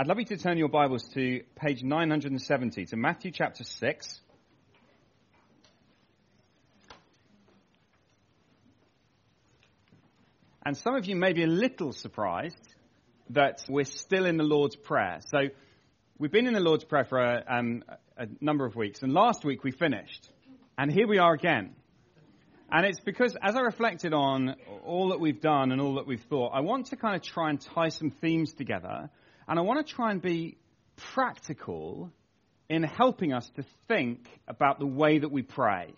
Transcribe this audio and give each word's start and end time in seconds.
I'd 0.00 0.06
love 0.06 0.20
you 0.20 0.26
to 0.26 0.36
turn 0.36 0.58
your 0.58 0.68
Bibles 0.68 1.08
to 1.14 1.42
page 1.56 1.82
970, 1.82 2.86
to 2.86 2.96
Matthew 2.96 3.32
chapter 3.32 3.64
6. 3.64 4.20
And 10.64 10.76
some 10.76 10.94
of 10.94 11.06
you 11.06 11.16
may 11.16 11.32
be 11.32 11.42
a 11.42 11.48
little 11.48 11.90
surprised 11.90 12.62
that 13.30 13.64
we're 13.68 13.84
still 13.84 14.24
in 14.24 14.36
the 14.36 14.44
Lord's 14.44 14.76
Prayer. 14.76 15.18
So 15.32 15.48
we've 16.16 16.30
been 16.30 16.46
in 16.46 16.54
the 16.54 16.60
Lord's 16.60 16.84
Prayer 16.84 17.04
for 17.04 17.18
a, 17.18 17.44
um, 17.48 17.82
a 18.16 18.28
number 18.40 18.64
of 18.66 18.76
weeks, 18.76 19.02
and 19.02 19.12
last 19.12 19.44
week 19.44 19.64
we 19.64 19.72
finished. 19.72 20.30
And 20.78 20.92
here 20.92 21.08
we 21.08 21.18
are 21.18 21.34
again. 21.34 21.74
And 22.70 22.86
it's 22.86 23.00
because 23.00 23.36
as 23.42 23.56
I 23.56 23.62
reflected 23.62 24.14
on 24.14 24.54
all 24.84 25.08
that 25.08 25.18
we've 25.18 25.40
done 25.40 25.72
and 25.72 25.80
all 25.80 25.96
that 25.96 26.06
we've 26.06 26.22
thought, 26.22 26.52
I 26.54 26.60
want 26.60 26.86
to 26.90 26.96
kind 26.96 27.16
of 27.16 27.22
try 27.22 27.50
and 27.50 27.60
tie 27.60 27.88
some 27.88 28.12
themes 28.12 28.52
together 28.52 29.10
and 29.48 29.58
I 29.58 29.62
want 29.62 29.84
to 29.84 29.94
try 29.94 30.10
and 30.10 30.20
be 30.20 30.58
practical 31.14 32.12
in 32.68 32.82
helping 32.82 33.32
us 33.32 33.48
to 33.56 33.64
think 33.88 34.28
about 34.46 34.78
the 34.78 34.86
way 34.86 35.18
that 35.18 35.30
we 35.30 35.42
pray. 35.42 35.94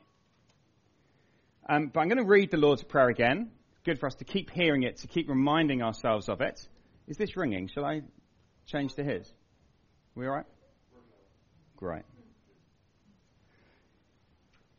Um, 1.69 1.91
but 1.93 2.01
I'm 2.01 2.09
going 2.09 2.23
to 2.23 2.29
read 2.29 2.51
the 2.51 2.57
Lord's 2.57 2.85
Prayer 2.85 3.09
again. 3.09 3.51
Good 3.85 3.99
for 3.99 4.07
us 4.07 4.15
to 4.17 4.25
keep 4.25 4.51
hearing 4.51 4.85
it, 4.85 4.99
to 4.99 5.09
keep 5.09 5.29
reminding 5.29 5.83
ourselves 5.83 6.29
of 6.29 6.41
it. 6.41 6.61
Is 7.09 7.17
this 7.17 7.37
ringing? 7.37 7.69
Shall 7.69 7.85
I 7.85 8.03
change 8.67 8.95
to 8.95 9.05
his? 9.05 9.31
We 10.15 10.27
all 10.27 10.33
right? 10.33 10.47
Great. 11.77 12.03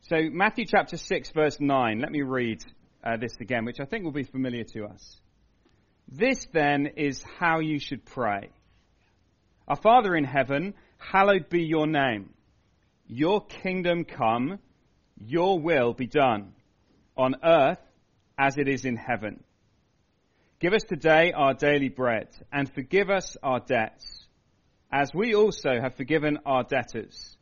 So, 0.08 0.16
Matthew 0.30 0.64
chapter 0.66 0.96
6, 0.96 1.30
verse 1.30 1.58
9. 1.60 1.98
Let 2.00 2.10
me 2.10 2.22
read 2.22 2.64
uh, 3.04 3.16
this 3.16 3.36
again, 3.40 3.64
which 3.64 3.80
I 3.80 3.84
think 3.84 4.04
will 4.04 4.12
be 4.12 4.24
familiar 4.24 4.64
to 4.74 4.84
us. 4.84 5.20
This 6.08 6.46
then 6.52 6.88
is 6.96 7.22
how 7.38 7.60
you 7.60 7.78
should 7.78 8.04
pray. 8.04 8.50
Our 9.68 9.76
Father 9.76 10.14
in 10.16 10.24
heaven, 10.24 10.74
hallowed 10.98 11.48
be 11.48 11.62
your 11.62 11.86
name. 11.86 12.30
Your 13.06 13.44
kingdom 13.44 14.04
come, 14.04 14.58
your 15.16 15.58
will 15.58 15.92
be 15.94 16.06
done, 16.06 16.52
on 17.16 17.36
earth 17.44 17.78
as 18.38 18.58
it 18.58 18.68
is 18.68 18.84
in 18.84 18.96
heaven. 18.96 19.44
Give 20.58 20.72
us 20.72 20.82
today 20.84 21.32
our 21.32 21.54
daily 21.54 21.88
bread, 21.88 22.28
and 22.52 22.72
forgive 22.72 23.10
us 23.10 23.36
our 23.42 23.60
debts, 23.60 24.26
as 24.92 25.10
we 25.14 25.34
also 25.34 25.80
have 25.80 25.96
forgiven 25.96 26.38
our 26.46 26.64
debtors. 26.64 27.36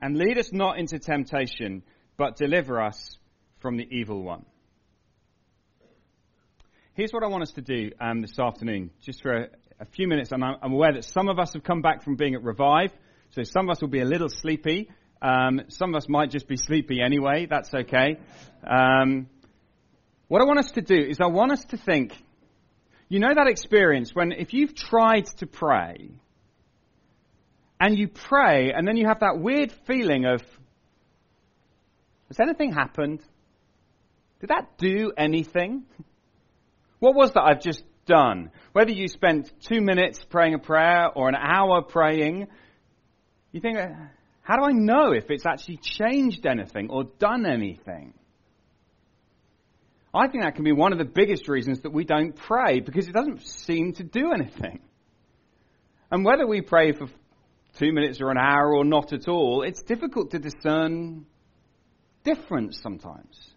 And 0.00 0.16
lead 0.16 0.38
us 0.38 0.52
not 0.52 0.78
into 0.78 0.98
temptation, 0.98 1.82
but 2.16 2.36
deliver 2.36 2.80
us 2.80 3.18
from 3.60 3.76
the 3.76 3.86
evil 3.90 4.22
one. 4.22 4.44
Here's 6.94 7.12
what 7.12 7.22
I 7.22 7.28
want 7.28 7.42
us 7.42 7.52
to 7.52 7.62
do 7.62 7.90
um, 8.00 8.20
this 8.20 8.38
afternoon, 8.38 8.90
just 9.00 9.22
for 9.22 9.32
a, 9.32 9.48
a 9.82 9.86
few 9.86 10.06
minutes, 10.06 10.30
and 10.30 10.44
I'm 10.44 10.72
aware 10.72 10.92
that 10.92 11.04
some 11.04 11.28
of 11.28 11.40
us 11.40 11.54
have 11.54 11.64
come 11.64 11.82
back 11.82 12.04
from 12.04 12.14
being 12.14 12.36
at 12.36 12.44
Revive, 12.44 12.92
so 13.30 13.42
some 13.42 13.68
of 13.68 13.72
us 13.72 13.80
will 13.80 13.88
be 13.88 14.00
a 14.00 14.04
little 14.04 14.28
sleepy. 14.28 14.88
Um, 15.20 15.62
some 15.68 15.90
of 15.90 15.96
us 15.96 16.08
might 16.08 16.30
just 16.30 16.46
be 16.46 16.56
sleepy 16.56 17.00
anyway. 17.02 17.48
That's 17.50 17.74
okay. 17.74 18.18
Um, 18.64 19.28
what 20.28 20.40
I 20.40 20.44
want 20.44 20.60
us 20.60 20.70
to 20.72 20.82
do 20.82 20.94
is 20.94 21.18
I 21.20 21.26
want 21.26 21.50
us 21.50 21.64
to 21.66 21.76
think. 21.76 22.12
You 23.08 23.18
know 23.18 23.34
that 23.34 23.48
experience 23.48 24.14
when 24.14 24.30
if 24.30 24.54
you've 24.54 24.74
tried 24.74 25.26
to 25.38 25.46
pray 25.48 26.10
and 27.80 27.98
you 27.98 28.06
pray 28.06 28.72
and 28.72 28.86
then 28.86 28.96
you 28.96 29.08
have 29.08 29.20
that 29.20 29.38
weird 29.38 29.72
feeling 29.86 30.26
of, 30.26 30.42
has 32.28 32.38
anything 32.38 32.72
happened? 32.72 33.20
Did 34.40 34.50
that 34.50 34.78
do 34.78 35.12
anything? 35.18 35.84
What 37.00 37.16
was 37.16 37.32
that 37.32 37.42
I've 37.42 37.60
just 37.60 37.82
done. 38.06 38.50
Whether 38.72 38.92
you 38.92 39.08
spent 39.08 39.50
two 39.68 39.80
minutes 39.80 40.24
praying 40.28 40.54
a 40.54 40.58
prayer 40.58 41.08
or 41.14 41.28
an 41.28 41.34
hour 41.34 41.82
praying, 41.82 42.48
you 43.52 43.60
think, 43.60 43.78
uh, 43.78 43.88
how 44.42 44.56
do 44.56 44.64
I 44.64 44.72
know 44.72 45.12
if 45.12 45.30
it's 45.30 45.46
actually 45.46 45.78
changed 45.78 46.46
anything 46.46 46.90
or 46.90 47.04
done 47.04 47.46
anything? 47.46 48.14
I 50.14 50.28
think 50.28 50.42
that 50.42 50.56
can 50.56 50.64
be 50.64 50.72
one 50.72 50.92
of 50.92 50.98
the 50.98 51.04
biggest 51.04 51.48
reasons 51.48 51.80
that 51.80 51.92
we 51.92 52.04
don't 52.04 52.36
pray 52.36 52.80
because 52.80 53.08
it 53.08 53.12
doesn't 53.12 53.46
seem 53.46 53.94
to 53.94 54.02
do 54.02 54.32
anything. 54.32 54.80
And 56.10 56.24
whether 56.24 56.46
we 56.46 56.60
pray 56.60 56.92
for 56.92 57.06
two 57.78 57.92
minutes 57.92 58.20
or 58.20 58.30
an 58.30 58.36
hour 58.36 58.74
or 58.74 58.84
not 58.84 59.14
at 59.14 59.28
all, 59.28 59.62
it's 59.62 59.82
difficult 59.82 60.32
to 60.32 60.38
discern 60.38 61.24
difference 62.24 62.78
sometimes. 62.82 63.51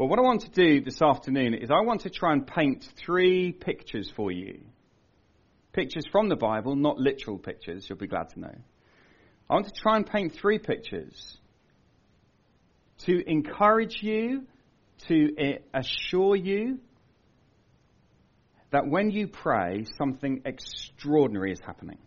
Well, 0.00 0.08
what 0.08 0.18
I 0.18 0.22
want 0.22 0.40
to 0.40 0.50
do 0.50 0.80
this 0.80 1.02
afternoon 1.02 1.52
is 1.52 1.70
I 1.70 1.82
want 1.82 2.00
to 2.00 2.08
try 2.08 2.32
and 2.32 2.46
paint 2.46 2.90
three 3.04 3.52
pictures 3.52 4.10
for 4.16 4.32
you. 4.32 4.62
Pictures 5.74 6.06
from 6.10 6.30
the 6.30 6.36
Bible, 6.36 6.74
not 6.74 6.96
literal 6.96 7.36
pictures, 7.36 7.86
you'll 7.86 7.98
be 7.98 8.06
glad 8.06 8.30
to 8.30 8.40
know. 8.40 8.54
I 9.50 9.52
want 9.52 9.66
to 9.66 9.78
try 9.78 9.96
and 9.96 10.06
paint 10.06 10.32
three 10.32 10.58
pictures 10.58 11.36
to 13.00 13.30
encourage 13.30 14.02
you, 14.02 14.46
to 15.08 15.58
assure 15.74 16.34
you 16.34 16.78
that 18.70 18.86
when 18.86 19.10
you 19.10 19.28
pray, 19.28 19.84
something 19.98 20.40
extraordinary 20.46 21.52
is 21.52 21.60
happening. 21.60 21.98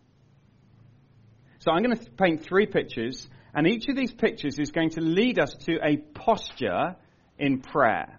So 1.60 1.70
I'm 1.70 1.84
going 1.84 1.96
to 1.96 2.10
paint 2.10 2.42
three 2.42 2.66
pictures, 2.66 3.28
and 3.54 3.68
each 3.68 3.86
of 3.86 3.94
these 3.94 4.12
pictures 4.12 4.58
is 4.58 4.72
going 4.72 4.90
to 4.90 5.00
lead 5.00 5.38
us 5.38 5.54
to 5.66 5.78
a 5.80 5.98
posture 5.98 6.96
in 7.38 7.60
prayer. 7.60 8.18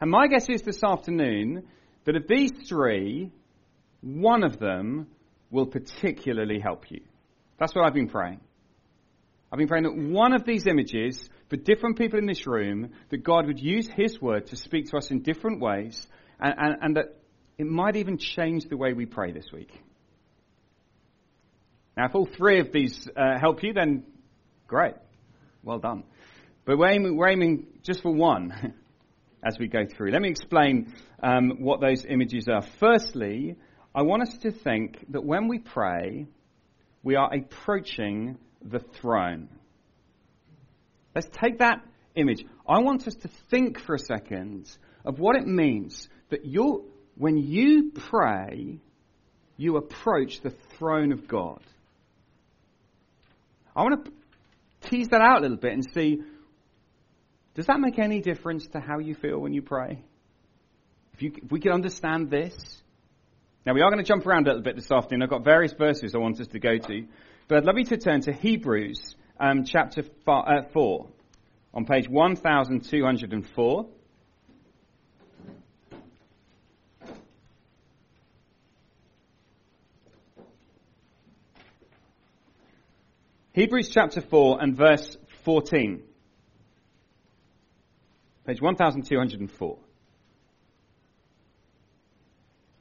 And 0.00 0.10
my 0.10 0.26
guess 0.26 0.48
is 0.48 0.62
this 0.62 0.82
afternoon 0.84 1.66
that 2.04 2.16
of 2.16 2.26
these 2.28 2.52
three, 2.68 3.30
one 4.00 4.44
of 4.44 4.58
them 4.58 5.08
will 5.50 5.66
particularly 5.66 6.60
help 6.60 6.90
you. 6.90 7.00
That's 7.58 7.74
what 7.74 7.86
I've 7.86 7.94
been 7.94 8.08
praying. 8.08 8.40
I've 9.50 9.58
been 9.58 9.68
praying 9.68 9.84
that 9.84 9.96
one 9.96 10.34
of 10.34 10.44
these 10.44 10.66
images, 10.66 11.28
for 11.48 11.56
different 11.56 11.96
people 11.96 12.18
in 12.18 12.26
this 12.26 12.46
room, 12.46 12.90
that 13.10 13.18
God 13.18 13.46
would 13.46 13.60
use 13.60 13.88
His 13.96 14.20
word 14.20 14.48
to 14.48 14.56
speak 14.56 14.90
to 14.90 14.96
us 14.96 15.10
in 15.10 15.22
different 15.22 15.60
ways, 15.60 16.06
and, 16.40 16.54
and, 16.58 16.76
and 16.82 16.96
that 16.96 17.16
it 17.56 17.66
might 17.66 17.96
even 17.96 18.18
change 18.18 18.64
the 18.68 18.76
way 18.76 18.92
we 18.92 19.06
pray 19.06 19.32
this 19.32 19.46
week. 19.52 19.72
Now, 21.96 22.06
if 22.06 22.14
all 22.14 22.26
three 22.26 22.60
of 22.60 22.72
these 22.72 23.08
uh, 23.16 23.38
help 23.40 23.62
you, 23.62 23.72
then 23.72 24.04
great. 24.66 24.94
Well 25.62 25.78
done. 25.78 26.04
But 26.66 26.78
we're 26.78 26.90
aiming, 26.90 27.16
we're 27.16 27.28
aiming 27.28 27.66
just 27.84 28.02
for 28.02 28.12
one 28.12 28.74
as 29.46 29.56
we 29.58 29.68
go 29.68 29.86
through. 29.86 30.10
Let 30.10 30.20
me 30.20 30.28
explain 30.28 30.92
um, 31.22 31.58
what 31.60 31.80
those 31.80 32.04
images 32.04 32.48
are. 32.48 32.62
Firstly, 32.80 33.54
I 33.94 34.02
want 34.02 34.22
us 34.22 34.36
to 34.38 34.50
think 34.50 35.06
that 35.12 35.24
when 35.24 35.46
we 35.46 35.60
pray, 35.60 36.26
we 37.04 37.14
are 37.14 37.32
approaching 37.32 38.36
the 38.60 38.80
throne. 38.80 39.48
Let's 41.14 41.28
take 41.40 41.60
that 41.60 41.82
image. 42.16 42.44
I 42.68 42.80
want 42.80 43.06
us 43.06 43.14
to 43.14 43.28
think 43.48 43.80
for 43.80 43.94
a 43.94 44.00
second 44.00 44.68
of 45.04 45.20
what 45.20 45.36
it 45.36 45.46
means 45.46 46.08
that 46.30 46.44
you 46.44 46.90
when 47.16 47.38
you 47.38 47.92
pray, 47.94 48.80
you 49.56 49.76
approach 49.76 50.40
the 50.42 50.52
throne 50.76 51.12
of 51.12 51.28
God. 51.28 51.62
I 53.74 53.82
want 53.82 54.04
to 54.04 54.90
tease 54.90 55.08
that 55.08 55.20
out 55.20 55.38
a 55.38 55.40
little 55.40 55.56
bit 55.56 55.72
and 55.72 55.86
see 55.94 56.22
does 57.56 57.66
that 57.66 57.80
make 57.80 57.98
any 57.98 58.20
difference 58.20 58.66
to 58.68 58.80
how 58.80 58.98
you 58.98 59.14
feel 59.14 59.38
when 59.38 59.54
you 59.54 59.62
pray? 59.62 60.04
If, 61.14 61.22
you, 61.22 61.32
if 61.42 61.50
we 61.50 61.58
could 61.58 61.72
understand 61.72 62.28
this. 62.30 62.54
Now, 63.64 63.72
we 63.72 63.80
are 63.80 63.90
going 63.90 64.04
to 64.04 64.06
jump 64.06 64.26
around 64.26 64.46
a 64.46 64.50
little 64.50 64.62
bit 64.62 64.76
this 64.76 64.92
afternoon. 64.92 65.22
I've 65.22 65.30
got 65.30 65.42
various 65.42 65.72
verses 65.72 66.14
I 66.14 66.18
want 66.18 66.38
us 66.38 66.48
to 66.48 66.58
go 66.58 66.76
to. 66.76 67.06
But 67.48 67.56
I'd 67.56 67.64
love 67.64 67.78
you 67.78 67.86
to 67.86 67.96
turn 67.96 68.20
to 68.22 68.32
Hebrews 68.34 69.16
um, 69.40 69.64
chapter 69.64 70.02
four, 70.26 70.46
uh, 70.46 70.68
4 70.70 71.08
on 71.72 71.86
page 71.86 72.10
1204. 72.10 73.86
Hebrews 83.54 83.88
chapter 83.88 84.20
4 84.20 84.62
and 84.62 84.76
verse 84.76 85.16
14 85.46 86.02
page 88.46 88.60
1204. 88.60 89.78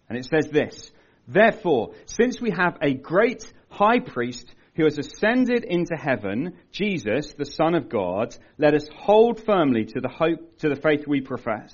And 0.07 0.17
it 0.17 0.25
says 0.25 0.51
this, 0.51 0.91
Therefore, 1.27 1.93
since 2.05 2.39
we 2.39 2.51
have 2.51 2.77
a 2.81 2.93
great 2.93 3.51
high 3.69 3.99
priest 3.99 4.53
who 4.75 4.83
has 4.83 4.97
ascended 4.97 5.63
into 5.63 5.95
heaven, 5.95 6.57
Jesus, 6.71 7.33
the 7.33 7.45
Son 7.45 7.75
of 7.75 7.89
God, 7.89 8.35
let 8.57 8.73
us 8.73 8.87
hold 8.95 9.43
firmly 9.43 9.85
to 9.85 10.01
the 10.01 10.09
hope, 10.09 10.59
to 10.59 10.69
the 10.69 10.75
faith 10.75 11.07
we 11.07 11.21
profess. 11.21 11.73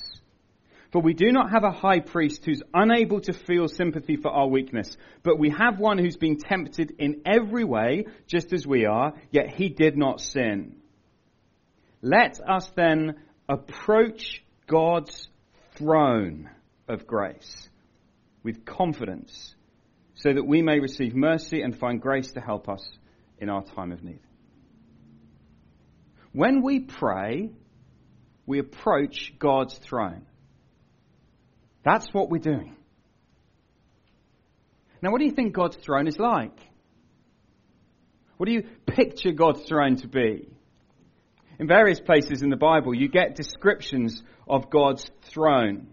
For 0.92 1.02
we 1.02 1.14
do 1.14 1.32
not 1.32 1.52
have 1.52 1.64
a 1.64 1.72
high 1.72 2.02
priest 2.02 2.46
who's 2.46 2.62
unable 2.74 3.22
to 3.22 3.34
feel 3.34 3.68
sympathy 3.68 4.18
for 4.18 4.30
our 4.30 4.48
weakness, 4.48 4.98
but 5.24 5.40
we 5.40 5.50
have 5.50 5.80
one 5.80 5.98
who's 5.98 6.18
been 6.18 6.38
tempted 6.38 6.96
in 7.00 7.22
every 7.26 7.64
way, 7.64 8.06
just 8.28 8.52
as 8.54 8.68
we 8.68 8.86
are, 8.86 9.14
yet 9.32 9.54
he 9.56 9.70
did 9.70 9.98
not 9.98 10.20
sin. 10.20 10.76
Let 12.02 12.40
us 12.42 12.70
then 12.76 13.16
approach 13.51 14.44
God's 14.65 15.27
throne 15.75 16.50
of 16.88 17.06
grace 17.06 17.69
with 18.44 18.63
confidence 18.63 19.53
so 20.15 20.31
that 20.33 20.48
we 20.48 20.62
may 20.62 20.80
receive 20.80 21.13
mercy 21.13 21.62
and 21.62 21.77
find 21.77 22.01
grace 22.01 22.31
to 22.31 22.39
help 22.39 22.69
us 22.69 22.89
in 23.39 23.50
our 23.50 23.63
time 23.63 23.92
of 23.92 24.03
need. 24.03 24.21
When 26.31 26.62
we 26.63 26.80
pray, 26.80 27.51
we 28.45 28.59
approach 28.59 29.33
God's 29.38 29.77
throne. 29.77 30.25
That's 31.83 32.13
what 32.13 32.30
we're 32.30 32.39
doing. 32.39 32.77
Now, 35.01 35.12
what 35.12 35.19
do 35.19 35.25
you 35.25 35.31
think 35.31 35.53
God's 35.53 35.75
throne 35.75 36.07
is 36.07 36.18
like? 36.18 36.57
What 38.38 38.45
do 38.45 38.53
you 38.53 38.63
picture 38.86 39.31
God's 39.31 39.63
throne 39.63 39.98
to 39.98 40.07
be? 40.07 40.48
In 41.62 41.68
various 41.68 42.00
places 42.00 42.42
in 42.42 42.50
the 42.50 42.56
Bible, 42.56 42.92
you 42.92 43.08
get 43.08 43.36
descriptions 43.36 44.24
of 44.48 44.72
God's 44.72 45.08
throne. 45.31 45.90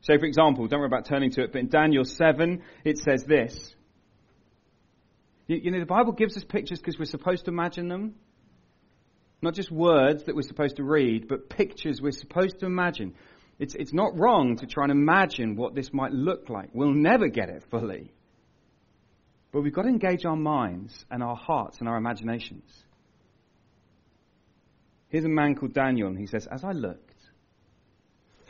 So, 0.00 0.18
for 0.18 0.24
example, 0.24 0.66
don't 0.66 0.80
worry 0.80 0.88
about 0.88 1.04
turning 1.06 1.30
to 1.30 1.44
it, 1.44 1.52
but 1.52 1.60
in 1.60 1.68
Daniel 1.68 2.02
7, 2.02 2.60
it 2.84 2.98
says 2.98 3.22
this. 3.22 3.72
You, 5.46 5.60
you 5.62 5.70
know, 5.70 5.78
the 5.78 5.86
Bible 5.86 6.10
gives 6.10 6.36
us 6.36 6.42
pictures 6.42 6.80
because 6.80 6.98
we're 6.98 7.04
supposed 7.04 7.44
to 7.44 7.52
imagine 7.52 7.86
them. 7.86 8.16
Not 9.42 9.54
just 9.54 9.70
words 9.70 10.24
that 10.24 10.34
we're 10.34 10.42
supposed 10.42 10.78
to 10.78 10.82
read, 10.82 11.28
but 11.28 11.48
pictures 11.48 12.02
we're 12.02 12.10
supposed 12.10 12.58
to 12.58 12.66
imagine. 12.66 13.14
It's, 13.60 13.76
it's 13.76 13.92
not 13.92 14.18
wrong 14.18 14.56
to 14.56 14.66
try 14.66 14.86
and 14.86 14.90
imagine 14.90 15.54
what 15.54 15.76
this 15.76 15.92
might 15.92 16.10
look 16.10 16.48
like. 16.48 16.70
We'll 16.72 16.92
never 16.92 17.28
get 17.28 17.48
it 17.48 17.62
fully. 17.70 18.12
But 19.52 19.60
we've 19.60 19.72
got 19.72 19.82
to 19.82 19.88
engage 19.88 20.24
our 20.24 20.34
minds 20.34 21.04
and 21.12 21.22
our 21.22 21.36
hearts 21.36 21.78
and 21.78 21.88
our 21.88 21.96
imaginations. 21.96 22.85
Here's 25.16 25.24
a 25.24 25.30
man 25.30 25.54
called 25.54 25.72
Daniel, 25.72 26.08
and 26.08 26.18
he 26.18 26.26
says, 26.26 26.46
As 26.46 26.62
I 26.62 26.72
looked, 26.72 27.16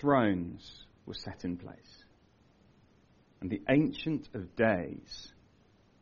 thrones 0.01 0.85
were 1.07 1.15
set 1.15 1.45
in 1.45 1.57
place, 1.57 2.05
and 3.41 3.49
the 3.49 3.63
Ancient 3.69 4.29
of 4.35 4.57
Days 4.57 5.33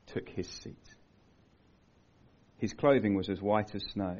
took 0.07 0.27
his 0.27 0.49
seat. 0.49 0.95
His 2.57 2.73
clothing 2.73 3.15
was 3.15 3.29
as 3.29 3.43
white 3.43 3.75
as 3.75 3.83
snow 3.93 4.17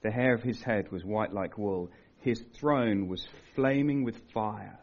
the 0.00 0.10
hair 0.10 0.32
of 0.32 0.42
his 0.42 0.62
head 0.62 0.90
was 0.90 1.04
white 1.04 1.34
like 1.34 1.58
wool. 1.58 1.90
His 2.20 2.42
throne 2.58 3.06
was 3.06 3.28
flaming 3.54 4.04
with 4.04 4.16
fire, 4.32 4.78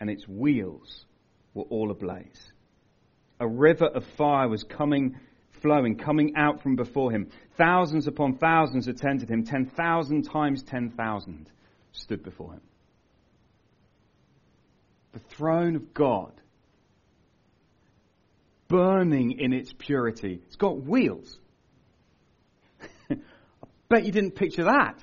and 0.00 0.08
its 0.08 0.26
wheels 0.26 1.04
were 1.52 1.64
all 1.64 1.90
ablaze. 1.90 2.52
A 3.38 3.46
river 3.46 3.88
of 3.88 4.06
fire 4.16 4.48
was 4.48 4.64
coming, 4.64 5.16
flowing, 5.60 5.96
coming 5.96 6.34
out 6.36 6.62
from 6.62 6.76
before 6.76 7.10
him. 7.10 7.28
Thousands 7.56 8.06
upon 8.06 8.38
thousands 8.38 8.88
attended 8.88 9.30
him. 9.30 9.44
Ten 9.44 9.66
thousand 9.66 10.22
times 10.22 10.62
ten 10.62 10.90
thousand 10.90 11.50
stood 11.92 12.22
before 12.22 12.54
him. 12.54 12.60
The 15.12 15.20
throne 15.20 15.76
of 15.76 15.92
God, 15.92 16.32
burning 18.68 19.38
in 19.40 19.52
its 19.52 19.72
purity. 19.76 20.40
It's 20.46 20.56
got 20.56 20.80
wheels. 20.80 21.38
I 23.10 23.16
bet 23.88 24.04
you 24.04 24.12
didn't 24.12 24.36
picture 24.36 24.64
that. 24.64 25.02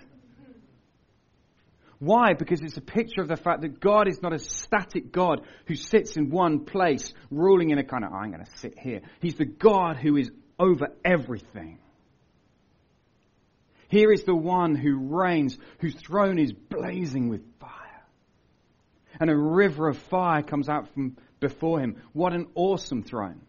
Why? 2.00 2.34
Because 2.34 2.62
it's 2.62 2.78
a 2.78 2.82
picture 2.82 3.22
of 3.22 3.28
the 3.28 3.36
fact 3.36 3.62
that 3.62 3.80
God 3.80 4.08
is 4.08 4.22
not 4.22 4.32
a 4.32 4.40
static 4.40 5.12
God 5.12 5.42
who 5.66 5.76
sits 5.76 6.16
in 6.16 6.30
one 6.30 6.66
place, 6.66 7.12
ruling 7.32 7.72
in 7.72 7.80
a 7.80 7.84
kind 7.84 8.04
of, 8.04 8.12
oh, 8.14 8.18
I'm 8.18 8.32
going 8.32 8.46
to 8.46 8.58
sit 8.58 8.78
here. 8.78 9.02
He's 9.20 9.36
the 9.36 9.46
God 9.46 9.98
who 9.98 10.16
is 10.16 10.30
over 10.60 10.90
everything. 11.04 11.80
Here 13.90 14.12
is 14.12 14.24
the 14.24 14.36
one 14.36 14.76
who 14.76 14.98
reigns, 14.98 15.58
whose 15.80 15.96
throne 15.96 16.40
is 16.40 16.52
blazing 16.52 17.30
with 17.30 17.42
fire. 17.60 17.72
And 19.20 19.30
a 19.30 19.36
river 19.36 19.88
of 19.88 19.98
fire 19.98 20.44
comes 20.44 20.68
out 20.68 20.94
from 20.94 21.18
before 21.40 21.80
him. 21.80 22.02
What 22.14 22.34
an 22.34 22.48
awesome 22.56 23.04
throne. 23.04 23.42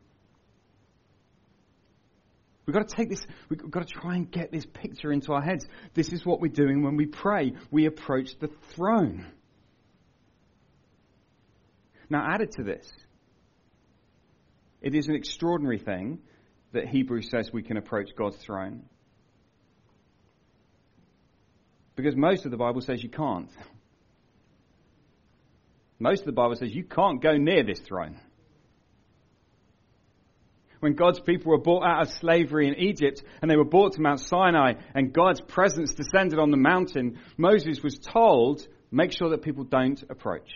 We've 2.67 2.75
got 2.75 2.87
to 2.87 2.95
take 2.95 3.09
this, 3.09 3.27
we've 3.49 3.71
got 3.71 3.87
to 3.87 3.93
try 3.93 4.15
and 4.15 4.31
get 4.31 4.53
this 4.53 4.67
picture 4.67 5.11
into 5.11 5.33
our 5.33 5.41
heads. 5.41 5.67
This 5.95 6.13
is 6.13 6.25
what 6.25 6.41
we're 6.41 6.53
doing 6.53 6.83
when 6.83 6.97
we 6.97 7.07
pray. 7.07 7.55
We 7.71 7.87
approach 7.87 8.39
the 8.39 8.51
throne. 8.75 9.27
Now, 12.11 12.27
added 12.31 12.53
to 12.53 12.63
this, 12.63 12.91
it 14.83 14.95
is 14.95 15.09
an 15.09 15.15
extraordinary 15.15 15.79
thing 15.79 16.21
that 16.73 16.89
Hebrews 16.89 17.31
says 17.31 17.53
we 17.53 17.63
can 17.63 17.77
approach 17.77 18.11
God's 18.17 18.37
throne. 18.37 18.85
Because 21.97 22.15
most 22.17 22.45
of 22.45 22.51
the 22.51 22.57
Bible 22.57 22.81
says 22.81 23.03
you 23.03 23.09
can't. 23.09 23.51
Most 25.99 26.21
of 26.21 26.27
the 26.27 26.33
Bible 26.33 26.55
says 26.55 26.73
you 26.73 26.85
can't 26.85 27.21
go 27.21 27.37
near 27.37 27.65
this 27.65 27.81
throne 27.81 28.21
when 30.81 30.95
God's 30.95 31.21
people 31.21 31.53
were 31.53 31.59
brought 31.59 31.85
out 31.85 32.03
of 32.03 32.13
slavery 32.15 32.69
in 32.69 32.75
Egypt 32.77 33.23
and 33.41 33.51
they 33.51 33.57
were 33.57 33.65
brought 33.65 33.95
to 33.95 34.01
Mount 34.01 34.21
Sinai 34.21 34.75
and 34.95 35.13
God's 35.13 35.41
presence 35.41 35.95
descended 35.95 36.39
on 36.39 36.51
the 36.51 36.57
mountain, 36.57 37.19
Moses 37.37 37.83
was 37.83 37.99
told, 37.99 38.67
make 38.91 39.13
sure 39.13 39.31
that 39.31 39.43
people 39.43 39.65
don't 39.65 40.03
approach. 40.09 40.51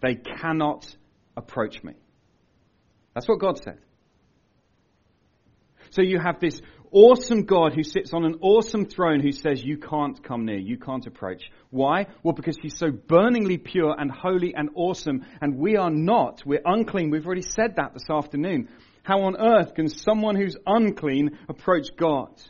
They 0.00 0.14
cannot 0.14 0.86
approach 1.36 1.82
me. 1.82 1.94
That's 3.14 3.28
what 3.28 3.40
God 3.40 3.58
said. 3.58 3.78
So 5.94 6.02
you 6.02 6.18
have 6.18 6.40
this 6.40 6.60
awesome 6.90 7.44
God 7.44 7.72
who 7.72 7.84
sits 7.84 8.12
on 8.12 8.24
an 8.24 8.38
awesome 8.40 8.84
throne 8.84 9.20
who 9.20 9.30
says, 9.30 9.62
You 9.62 9.78
can't 9.78 10.20
come 10.24 10.44
near, 10.44 10.58
you 10.58 10.76
can't 10.76 11.06
approach. 11.06 11.44
Why? 11.70 12.06
Well, 12.24 12.34
because 12.34 12.56
he's 12.60 12.76
so 12.76 12.90
burningly 12.90 13.58
pure 13.58 13.94
and 13.96 14.10
holy 14.10 14.54
and 14.56 14.70
awesome, 14.74 15.24
and 15.40 15.56
we 15.56 15.76
are 15.76 15.92
not. 15.92 16.42
We're 16.44 16.62
unclean. 16.64 17.10
We've 17.10 17.24
already 17.24 17.42
said 17.42 17.76
that 17.76 17.94
this 17.94 18.10
afternoon. 18.10 18.70
How 19.04 19.22
on 19.22 19.36
earth 19.36 19.74
can 19.74 19.86
someone 19.86 20.34
who's 20.34 20.56
unclean 20.66 21.38
approach 21.48 21.94
God? 21.96 22.42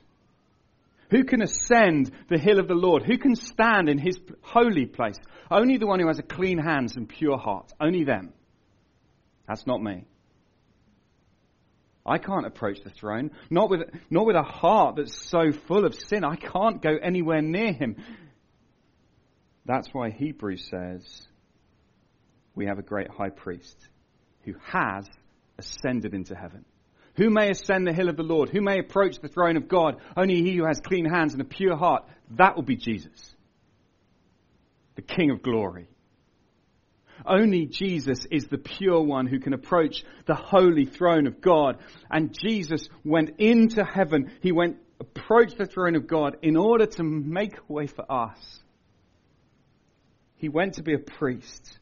Who 1.11 1.25
can 1.25 1.43
ascend 1.43 2.13
the 2.31 2.39
hill 2.39 2.59
of 2.59 2.67
the 2.67 2.75
Lord? 2.75 3.03
Who 3.03 3.19
can 3.19 3.37
stand 3.37 3.91
in 3.91 3.99
his 3.99 4.19
holy 4.41 4.87
place? 4.87 5.19
Only 5.51 5.77
the 5.77 5.87
one 5.87 6.01
who 6.01 6.09
has 6.09 6.19
a 6.19 6.23
clean 6.23 6.57
hands 6.57 6.97
and 6.97 7.07
pure 7.07 7.37
heart. 7.37 7.75
Only 7.79 8.05
them. 8.05 8.33
That's 9.47 9.67
not 9.67 9.83
me. 9.83 10.07
I 12.07 12.19
can't 12.19 12.47
approach 12.47 12.83
the 12.83 12.91
throne. 12.91 13.31
Not 13.49 13.71
with, 13.71 13.81
not 14.11 14.27
with 14.27 14.37
a 14.37 14.43
heart 14.43 14.97
that's 14.97 15.29
so 15.29 15.53
full 15.53 15.87
of 15.87 15.95
sin. 15.95 16.23
I 16.25 16.37
can't 16.37 16.83
go 16.83 16.97
anywhere 17.03 17.41
near 17.41 17.73
him. 17.73 17.97
That's 19.65 19.89
why 19.93 20.11
Hebrews 20.11 20.69
says 20.69 21.27
we 22.55 22.67
have 22.67 22.79
a 22.79 22.83
great 22.83 23.11
high 23.11 23.31
priest 23.31 23.77
who 24.45 24.55
has 24.67 25.09
ascended 25.59 26.13
into 26.13 26.35
heaven. 26.35 26.67
Who 27.17 27.31
may 27.31 27.51
ascend 27.51 27.87
the 27.87 27.93
hill 27.93 28.09
of 28.09 28.17
the 28.17 28.23
Lord? 28.23 28.51
Who 28.51 28.61
may 28.61 28.81
approach 28.81 29.19
the 29.21 29.29
throne 29.29 29.57
of 29.57 29.69
God? 29.69 29.97
Only 30.17 30.43
he 30.43 30.57
who 30.57 30.67
has 30.67 30.81
clean 30.81 31.07
hands 31.07 31.33
and 31.33 31.41
a 31.41 31.47
pure 31.47 31.77
heart. 31.77 32.05
That 32.33 32.57
will 32.57 32.65
be 32.65 32.77
Jesus, 32.77 33.35
the 34.97 35.03
King 35.03 35.31
of 35.31 35.43
glory. 35.43 35.89
Only 37.27 37.67
Jesus 37.67 38.27
is 38.31 38.47
the 38.47 38.59
pure 38.59 39.01
one 39.01 39.27
who 39.27 39.41
can 39.41 39.53
approach 39.53 40.05
the 40.27 40.35
holy 40.35 40.87
throne 40.87 41.27
of 41.27 41.41
God. 41.41 41.79
And 42.11 42.37
Jesus 42.39 42.89
went 43.05 43.39
into 43.39 43.85
heaven. 43.85 44.33
He 44.41 44.53
went, 44.53 44.77
approached 45.01 45.59
the 45.59 45.67
throne 45.67 45.97
of 45.97 46.07
God 46.07 46.37
in 46.43 46.57
order 46.57 46.87
to 46.87 47.03
make 47.03 47.69
way 47.69 47.87
for 47.87 48.11
us. 48.11 48.61
He 50.37 50.49
went 50.49 50.75
to 50.75 50.83
be 50.83 50.95
a 50.95 50.99
priest 50.99 51.79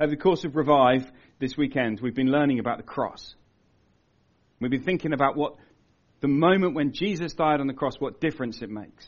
over 0.00 0.10
the 0.10 0.16
course 0.16 0.44
of 0.44 0.56
Revive 0.56 1.10
this 1.38 1.56
weekend, 1.56 2.00
we've 2.00 2.14
been 2.14 2.30
learning 2.30 2.58
about 2.58 2.78
the 2.78 2.82
cross. 2.82 3.34
We've 4.60 4.70
been 4.70 4.82
thinking 4.82 5.12
about 5.12 5.36
what 5.36 5.54
the 6.20 6.28
moment 6.28 6.74
when 6.74 6.92
Jesus 6.92 7.34
died 7.34 7.60
on 7.60 7.66
the 7.66 7.74
cross, 7.74 7.94
what 7.98 8.20
difference 8.20 8.62
it 8.62 8.70
makes. 8.70 9.06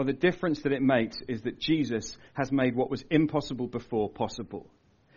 Well, 0.00 0.06
the 0.06 0.14
difference 0.14 0.62
that 0.62 0.72
it 0.72 0.80
makes 0.80 1.18
is 1.28 1.42
that 1.42 1.58
Jesus 1.58 2.16
has 2.32 2.50
made 2.50 2.74
what 2.74 2.88
was 2.88 3.04
impossible 3.10 3.66
before 3.66 4.08
possible. 4.08 4.66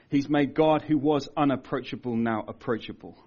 He's 0.10 0.28
made 0.28 0.54
God 0.54 0.82
who 0.82 0.98
was 0.98 1.30
unapproachable 1.38 2.18
now 2.18 2.44
approachable. 2.46 3.18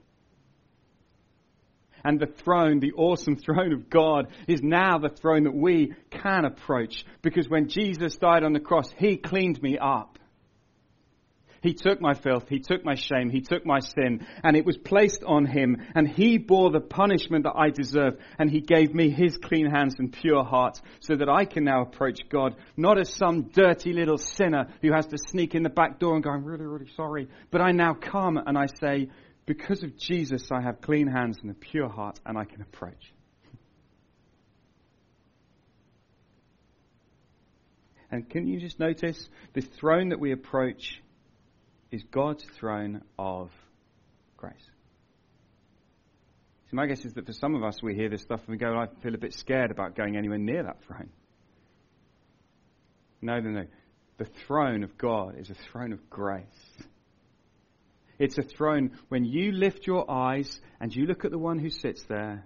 And 2.05 2.21
the 2.21 2.27
throne, 2.27 2.81
the 2.81 2.93
awesome 2.93 3.37
throne 3.47 3.73
of 3.73 3.89
God, 3.89 4.27
is 4.47 4.61
now 4.63 4.99
the 4.99 5.09
throne 5.09 5.45
that 5.45 5.55
we 5.55 5.95
can 6.11 6.45
approach. 6.45 7.07
Because 7.23 7.49
when 7.49 7.71
Jesus 7.71 8.17
died 8.17 8.45
on 8.45 8.53
the 8.53 8.61
cross, 8.61 8.93
He 8.99 9.17
cleaned 9.17 9.63
me 9.63 9.79
up. 9.79 10.19
He 11.63 11.75
took 11.75 12.01
my 12.01 12.15
filth, 12.15 12.49
He 12.49 12.61
took 12.61 12.85
my 12.85 12.95
shame, 12.95 13.31
He 13.31 13.41
took 13.41 13.65
my 13.65 13.81
sin, 13.81 14.27
and 14.43 14.57
it 14.57 14.65
was 14.65 14.77
placed 14.77 15.23
on 15.25 15.47
Him, 15.47 15.77
and 15.95 16.09
He 16.09 16.39
bore 16.39 16.71
the 16.71 16.81
punishment 16.81 17.45
that 17.45 17.57
I 17.57 17.71
deserve, 17.71 18.19
and 18.39 18.51
He 18.51 18.61
gave 18.61 18.95
me 18.95 19.11
His 19.11 19.37
clean 19.37 19.71
hands 19.71 19.97
and 19.99 20.13
pure 20.13 20.45
heart, 20.45 20.81
so 21.01 21.17
that 21.17 21.29
I 21.29 21.45
can 21.45 21.65
now 21.65 21.83
approach 21.83 22.21
God, 22.29 22.57
not 22.77 22.99
as 22.99 23.13
some 23.13 23.51
dirty 23.53 23.93
little 23.93 24.19
sinner 24.19 24.69
who 24.83 24.93
has 24.93 25.07
to 25.09 25.19
sneak 25.19 25.55
in 25.55 25.63
the 25.63 25.71
back 25.71 25.99
door 25.99 26.15
and 26.15 26.23
go, 26.23 26.31
I'm 26.31 26.45
really, 26.45 26.67
really 26.67 26.91
sorry, 26.97 27.29
but 27.51 27.61
I 27.61 27.73
now 27.73 27.95
come 27.95 28.37
and 28.37 28.57
I 28.57 28.67
say, 28.81 29.09
because 29.47 29.85
of 29.85 29.97
Jesus, 29.97 30.49
I 30.51 30.61
have 30.61 30.81
clean 30.81 31.07
hands 31.07 31.39
and 31.41 31.51
a 31.51 31.55
pure 31.55 31.89
heart, 31.89 32.19
and 32.27 32.37
I 32.37 32.45
can 32.45 32.61
approach. 32.61 33.13
And 38.11 38.29
can 38.29 38.47
you 38.47 38.61
just 38.61 38.79
notice 38.79 39.29
the 39.53 39.61
throne 39.61 40.11
that 40.11 40.21
we 40.21 40.33
approach 40.33 41.01
is 41.97 42.05
God's 42.11 42.45
throne 42.59 43.03
of 43.19 43.51
grace. 44.37 44.55
So 46.71 46.77
my 46.77 46.87
guess 46.87 47.05
is 47.05 47.15
that 47.15 47.27
for 47.27 47.33
some 47.33 47.55
of 47.55 47.63
us, 47.63 47.83
we 47.83 47.95
hear 47.95 48.11
this 48.11 48.23
stuff 48.23 48.41
and 48.41 48.49
we 48.51 48.59
go, 48.59 48.77
I 48.77 48.87
feel 49.03 49.15
a 49.15 49.19
bit 49.19 49.33
scared 49.33 49.71
about 49.71 49.97
going 49.97 50.17
anywhere 50.17 50.39
near 50.39 50.63
that 50.65 50.83
throne. 50.87 51.09
No, 53.23 53.41
no, 53.41 53.51
no. 53.51 53.67
The 54.19 54.27
throne 54.47 54.83
of 54.83 54.99
God 54.99 55.39
is 55.39 55.49
a 55.49 55.55
throne 55.55 55.93
of 55.93 56.11
grace. 56.11 56.45
It's 58.19 58.37
a 58.37 58.43
throne 58.43 58.93
when 59.09 59.25
you 59.25 59.53
lift 59.53 59.87
your 59.87 60.11
eyes 60.11 60.61
and 60.81 60.95
you 60.95 61.07
look 61.07 61.25
at 61.25 61.31
the 61.31 61.39
one 61.39 61.59
who 61.59 61.71
sits 61.71 62.03
there. 62.05 62.45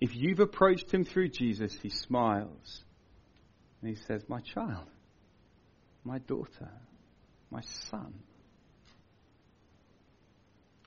If 0.00 0.14
you've 0.14 0.40
approached 0.40 0.92
him 0.92 1.04
through 1.04 1.28
Jesus, 1.28 1.78
he 1.82 1.88
smiles 1.88 2.82
and 3.80 3.88
he 3.88 4.02
says, 4.06 4.22
My 4.28 4.40
child, 4.40 4.88
my 6.04 6.18
daughter, 6.18 6.70
my 7.50 7.62
son. 7.90 8.14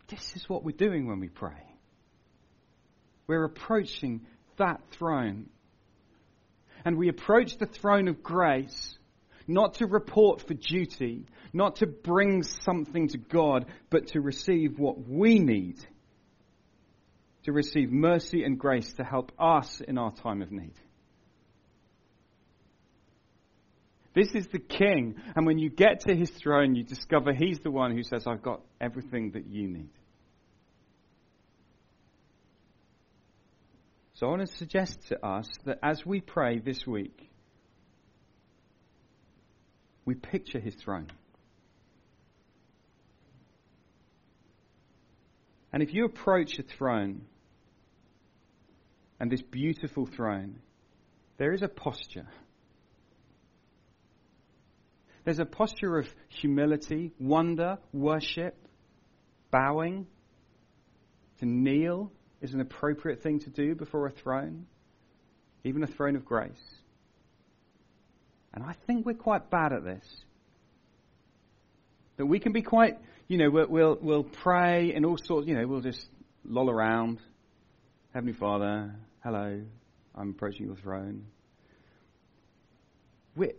This 0.08 0.36
is 0.36 0.48
what 0.48 0.64
we're 0.64 0.72
doing 0.72 1.08
when 1.08 1.20
we 1.20 1.28
pray. 1.28 1.64
We're 3.28 3.44
approaching 3.44 4.26
that 4.58 4.82
throne. 4.92 5.50
And 6.86 6.98
we 6.98 7.10
approach 7.10 7.58
the 7.58 7.66
throne 7.66 8.08
of 8.08 8.24
grace 8.24 8.98
not 9.48 9.76
to 9.76 9.88
report 9.88 10.46
for 10.46 10.54
duty, 10.54 11.26
not 11.54 11.78
to 11.78 11.88
bring 11.88 12.44
something 12.44 13.08
to 13.10 13.18
God, 13.18 13.66
but 13.90 14.08
to 14.08 14.22
receive 14.22 14.78
what 14.78 15.08
we 15.08 15.40
need. 15.40 15.78
To 17.44 17.54
receive 17.54 17.92
mercy 17.92 18.44
and 18.44 18.60
grace 18.60 18.94
to 18.94 19.04
help 19.04 19.32
us 19.40 19.82
in 19.82 19.98
our 19.98 20.12
time 20.12 20.42
of 20.42 20.52
need. 20.52 20.74
This 24.18 24.34
is 24.34 24.48
the 24.48 24.58
king. 24.58 25.22
And 25.36 25.46
when 25.46 25.60
you 25.60 25.70
get 25.70 26.00
to 26.08 26.16
his 26.16 26.32
throne, 26.32 26.74
you 26.74 26.84
discover 26.84 27.36
he's 27.36 27.60
the 27.60 27.70
one 27.70 27.96
who 27.96 28.02
says, 28.02 28.26
I've 28.26 28.42
got 28.42 28.62
everything 28.82 29.34
that 29.34 29.46
you 29.46 29.68
need. 29.68 29.92
So 34.16 34.26
I 34.26 34.30
want 34.32 34.50
to 34.50 34.58
suggest 34.58 34.98
to 35.10 35.24
us 35.24 35.48
that 35.66 35.78
as 35.84 36.04
we 36.04 36.20
pray 36.20 36.58
this 36.58 36.80
week, 36.88 37.30
we 40.04 40.16
picture 40.16 40.60
his 40.60 40.74
throne. 40.74 41.12
And 45.72 45.84
if 45.84 45.94
you 45.94 46.06
approach 46.06 46.58
a 46.58 46.64
throne, 46.64 47.22
and 49.20 49.30
this 49.30 49.44
beautiful 49.44 50.08
throne, 50.08 50.58
there 51.38 51.54
is 51.54 51.62
a 51.62 51.68
posture. 51.68 52.26
There's 55.28 55.40
a 55.40 55.46
posture 55.46 55.98
of 55.98 56.08
humility, 56.30 57.12
wonder, 57.20 57.80
worship, 57.92 58.56
bowing. 59.52 60.08
To 61.40 61.46
kneel 61.46 62.14
is 62.42 62.54
an 62.54 62.62
appropriate 62.62 63.24
thing 63.24 63.42
to 63.42 63.50
do 63.50 63.76
before 63.76 64.08
a 64.08 64.12
throne, 64.12 64.68
even 65.66 65.84
a 65.84 65.88
throne 65.88 66.16
of 66.16 66.24
grace. 66.24 66.54
And 68.54 68.64
I 68.64 68.74
think 68.88 69.06
we're 69.06 69.16
quite 69.16 69.50
bad 69.50 69.74
at 69.74 69.84
this. 69.84 70.06
That 72.16 72.26
we 72.26 72.40
can 72.40 72.54
be 72.54 72.62
quite, 72.62 72.98
you 73.28 73.38
know, 73.38 73.50
we'll, 73.50 73.68
we'll, 73.68 73.98
we'll 74.02 74.24
pray 74.24 74.94
and 74.94 75.06
all 75.06 75.18
sorts, 75.22 75.46
you 75.46 75.56
know, 75.56 75.68
we'll 75.68 75.82
just 75.82 76.06
loll 76.46 76.70
around. 76.70 77.20
Heavenly 78.14 78.32
Father, 78.32 78.96
hello, 79.26 79.62
I'm 80.16 80.30
approaching 80.30 80.68
your 80.68 80.78
throne. 80.78 81.26
We're, 83.36 83.52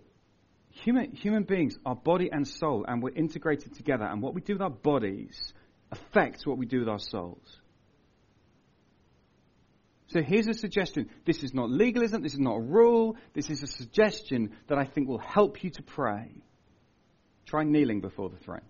human, 0.83 1.13
human 1.13 1.45
beings 1.45 1.77
are 1.85 1.95
body 1.95 2.31
and 2.31 2.47
soul, 2.47 2.85
and 2.87 3.03
we're 3.03 3.15
integrated 3.15 3.75
together. 3.75 4.05
And 4.05 4.23
what 4.23 4.35
we 4.35 4.41
do 4.41 4.55
with 4.55 4.63
our 4.63 4.71
bodies 4.71 5.53
affects 5.91 6.47
what 6.47 6.59
we 6.59 6.67
do 6.67 6.81
with 6.81 6.89
our 6.89 6.99
souls. 6.99 7.61
So 10.09 10.23
here's 10.23 10.49
a 10.49 10.55
suggestion. 10.55 11.11
This 11.27 11.43
is 11.43 11.53
not 11.53 11.71
legalism, 11.71 12.23
this 12.23 12.33
is 12.33 12.41
not 12.41 12.57
a 12.57 12.61
rule, 12.61 13.17
this 13.35 13.51
is 13.51 13.63
a 13.63 13.67
suggestion 13.67 14.53
that 14.69 14.79
I 14.79 14.85
think 14.85 15.07
will 15.07 15.19
help 15.19 15.63
you 15.63 15.71
to 15.71 15.83
pray. 15.83 16.31
Try 17.45 17.65
kneeling 17.65 18.01
before 18.01 18.31
the 18.31 18.37
throne. 18.37 18.63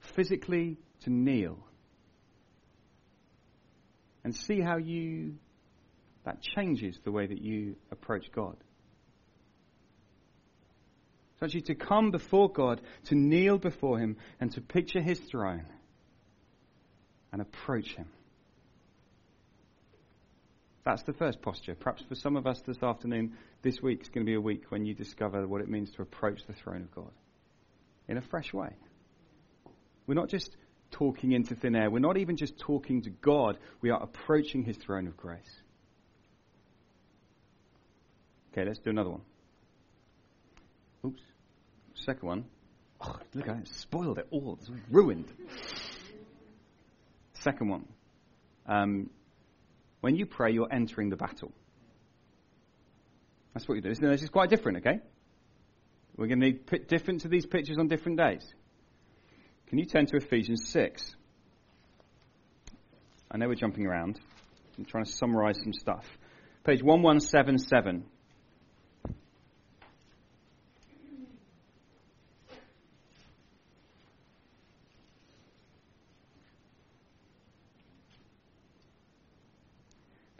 Physically, 0.00 0.78
to 1.02 1.10
kneel. 1.10 1.58
And 4.24 4.34
see 4.34 4.60
how 4.60 4.78
you, 4.78 5.34
that 6.24 6.40
changes 6.40 6.98
the 7.04 7.12
way 7.12 7.26
that 7.26 7.40
you 7.40 7.76
approach 7.90 8.32
God. 8.32 8.56
It's 11.38 11.44
actually 11.44 11.74
to 11.74 11.76
come 11.76 12.10
before 12.10 12.50
God, 12.50 12.80
to 13.04 13.14
kneel 13.14 13.58
before 13.58 14.00
Him, 14.00 14.16
and 14.40 14.50
to 14.52 14.60
picture 14.60 15.00
His 15.00 15.20
throne 15.20 15.66
and 17.30 17.40
approach 17.40 17.94
Him. 17.94 18.08
That's 20.84 21.04
the 21.04 21.12
first 21.12 21.40
posture. 21.40 21.76
Perhaps 21.76 22.02
for 22.08 22.16
some 22.16 22.36
of 22.36 22.48
us 22.48 22.60
this 22.62 22.82
afternoon, 22.82 23.36
this 23.62 23.80
week 23.80 24.02
is 24.02 24.08
going 24.08 24.26
to 24.26 24.28
be 24.28 24.34
a 24.34 24.40
week 24.40 24.64
when 24.70 24.84
you 24.84 24.94
discover 24.94 25.46
what 25.46 25.60
it 25.60 25.68
means 25.68 25.92
to 25.92 26.02
approach 26.02 26.44
the 26.48 26.54
throne 26.54 26.82
of 26.82 26.92
God 26.92 27.12
in 28.08 28.16
a 28.16 28.22
fresh 28.22 28.52
way. 28.52 28.70
We're 30.08 30.14
not 30.14 30.30
just 30.30 30.56
talking 30.90 31.32
into 31.32 31.54
thin 31.54 31.76
air. 31.76 31.88
We're 31.88 32.00
not 32.00 32.16
even 32.16 32.36
just 32.36 32.58
talking 32.58 33.02
to 33.02 33.10
God. 33.10 33.58
We 33.80 33.90
are 33.90 34.02
approaching 34.02 34.64
His 34.64 34.76
throne 34.76 35.06
of 35.06 35.16
grace. 35.16 35.62
Okay, 38.52 38.64
let's 38.66 38.80
do 38.80 38.90
another 38.90 39.10
one. 39.10 39.20
Second 42.04 42.26
one. 42.28 42.44
Oh, 43.00 43.16
look, 43.34 43.48
I 43.48 43.60
spoiled 43.64 44.18
it 44.18 44.26
all. 44.30 44.58
It's 44.60 44.70
ruined. 44.90 45.32
Second 47.34 47.68
one. 47.68 47.86
Um, 48.66 49.10
when 50.00 50.16
you 50.16 50.26
pray, 50.26 50.52
you're 50.52 50.72
entering 50.72 51.10
the 51.10 51.16
battle. 51.16 51.52
That's 53.54 53.66
what 53.68 53.76
you 53.76 53.80
do. 53.80 53.94
This 53.94 54.22
is 54.22 54.30
quite 54.30 54.50
different, 54.50 54.78
okay? 54.78 55.00
We're 56.16 56.26
going 56.26 56.40
to 56.40 56.46
need 56.46 56.88
different 56.88 57.22
to 57.22 57.28
these 57.28 57.46
pictures 57.46 57.78
on 57.78 57.88
different 57.88 58.18
days. 58.18 58.52
Can 59.68 59.78
you 59.78 59.84
turn 59.84 60.06
to 60.06 60.16
Ephesians 60.16 60.68
6? 60.68 61.14
I 63.30 63.36
know 63.36 63.48
we're 63.48 63.54
jumping 63.54 63.86
around. 63.86 64.18
I'm 64.76 64.84
trying 64.84 65.04
to 65.04 65.12
summarize 65.12 65.58
some 65.62 65.72
stuff. 65.72 66.04
Page 66.64 66.82
1177. 66.82 68.04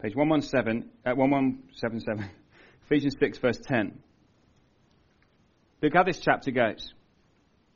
Page 0.01 0.15
117, 0.15 0.89
uh, 1.05 1.13
1177, 1.13 2.29
Ephesians 2.85 3.15
6, 3.19 3.37
verse 3.39 3.59
10. 3.61 3.99
Look 5.81 5.93
how 5.93 6.03
this 6.03 6.19
chapter 6.19 6.51
goes. 6.51 6.93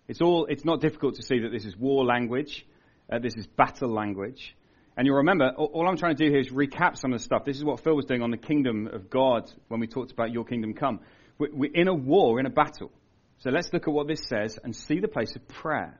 It's, 0.07 0.21
all, 0.21 0.45
it's 0.45 0.63
not 0.63 0.79
difficult 0.79 1.15
to 1.15 1.21
see 1.21 1.39
that 1.39 1.51
this 1.51 1.65
is 1.65 1.75
war 1.75 2.05
language, 2.05 2.65
uh, 3.11 3.19
this 3.19 3.35
is 3.35 3.45
battle 3.45 3.93
language. 3.93 4.55
And 4.95 5.05
you'll 5.05 5.17
remember, 5.17 5.49
all, 5.57 5.65
all 5.73 5.87
I'm 5.89 5.97
trying 5.97 6.15
to 6.15 6.23
do 6.23 6.31
here 6.31 6.39
is 6.39 6.49
recap 6.49 6.97
some 6.97 7.11
of 7.11 7.19
the 7.19 7.23
stuff. 7.23 7.43
This 7.43 7.57
is 7.57 7.65
what 7.65 7.83
Phil 7.83 7.95
was 7.95 8.05
doing 8.05 8.21
on 8.21 8.31
the 8.31 8.37
kingdom 8.37 8.87
of 8.87 9.09
God 9.09 9.51
when 9.67 9.81
we 9.81 9.87
talked 9.87 10.11
about 10.13 10.31
your 10.31 10.45
kingdom 10.45 10.73
come. 10.73 11.01
We're, 11.37 11.53
we're 11.53 11.73
in 11.73 11.89
a 11.89 11.93
war, 11.93 12.39
in 12.39 12.45
a 12.45 12.49
battle. 12.49 12.91
So 13.39 13.49
let's 13.49 13.73
look 13.73 13.85
at 13.85 13.93
what 13.93 14.07
this 14.07 14.25
says 14.29 14.57
and 14.63 14.73
see 14.73 15.01
the 15.01 15.09
place 15.09 15.35
of 15.35 15.45
prayer. 15.49 15.99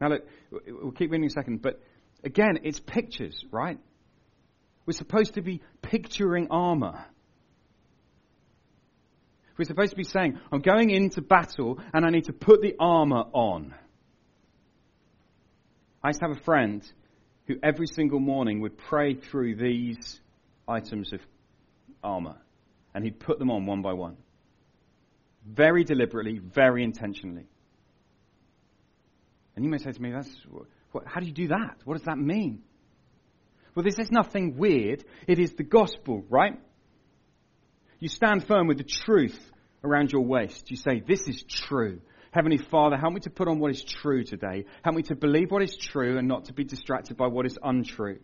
Now 0.00 0.08
look, 0.08 0.26
we'll 0.50 0.92
keep 0.92 1.10
reading 1.10 1.26
a 1.26 1.30
second, 1.30 1.62
but 1.62 1.80
again, 2.22 2.60
it's 2.64 2.80
pictures, 2.80 3.44
right? 3.50 3.78
We're 4.84 4.92
supposed 4.92 5.34
to 5.34 5.42
be 5.42 5.62
picturing 5.82 6.48
armor. 6.50 7.04
We're 9.56 9.64
supposed 9.64 9.90
to 9.90 9.96
be 9.96 10.04
saying, 10.04 10.38
I'm 10.52 10.60
going 10.60 10.90
into 10.90 11.22
battle 11.22 11.80
and 11.94 12.04
I 12.04 12.10
need 12.10 12.24
to 12.24 12.32
put 12.32 12.60
the 12.60 12.74
armor 12.78 13.24
on. 13.32 13.74
I 16.04 16.08
used 16.08 16.20
to 16.20 16.28
have 16.28 16.36
a 16.36 16.42
friend 16.42 16.86
who 17.46 17.54
every 17.62 17.86
single 17.86 18.20
morning 18.20 18.60
would 18.60 18.76
pray 18.76 19.14
through 19.14 19.56
these 19.56 20.20
items 20.68 21.12
of 21.12 21.20
armor. 22.02 22.36
and 22.94 23.04
he'd 23.04 23.20
put 23.20 23.38
them 23.38 23.50
on 23.50 23.66
one 23.66 23.82
by 23.82 23.92
one. 23.92 24.16
Very 25.44 25.84
deliberately, 25.84 26.38
very 26.38 26.82
intentionally. 26.82 27.46
And 29.56 29.64
you 29.64 29.70
may 29.70 29.78
say 29.78 29.90
to 29.90 30.02
me, 30.02 30.12
that's, 30.12 30.30
what, 30.92 31.04
how 31.06 31.20
do 31.20 31.26
you 31.26 31.32
do 31.32 31.48
that? 31.48 31.78
What 31.84 31.94
does 31.94 32.04
that 32.04 32.18
mean? 32.18 32.62
Well, 33.74 33.84
this 33.84 33.98
is 33.98 34.10
nothing 34.10 34.56
weird. 34.56 35.04
It 35.26 35.38
is 35.38 35.52
the 35.54 35.64
gospel, 35.64 36.24
right? 36.28 36.58
You 37.98 38.08
stand 38.08 38.46
firm 38.46 38.66
with 38.66 38.78
the 38.78 38.84
truth 38.84 39.38
around 39.82 40.12
your 40.12 40.22
waist. 40.22 40.70
You 40.70 40.76
say, 40.76 41.02
This 41.06 41.26
is 41.28 41.42
true. 41.42 42.00
Heavenly 42.30 42.58
Father, 42.58 42.96
help 42.96 43.14
me 43.14 43.20
to 43.20 43.30
put 43.30 43.48
on 43.48 43.58
what 43.58 43.70
is 43.70 43.82
true 43.82 44.22
today. 44.22 44.66
Help 44.82 44.96
me 44.96 45.02
to 45.04 45.14
believe 45.14 45.50
what 45.50 45.62
is 45.62 45.74
true 45.74 46.18
and 46.18 46.28
not 46.28 46.46
to 46.46 46.52
be 46.52 46.64
distracted 46.64 47.16
by 47.16 47.26
what 47.28 47.46
is 47.46 47.58
untrue. 47.62 48.18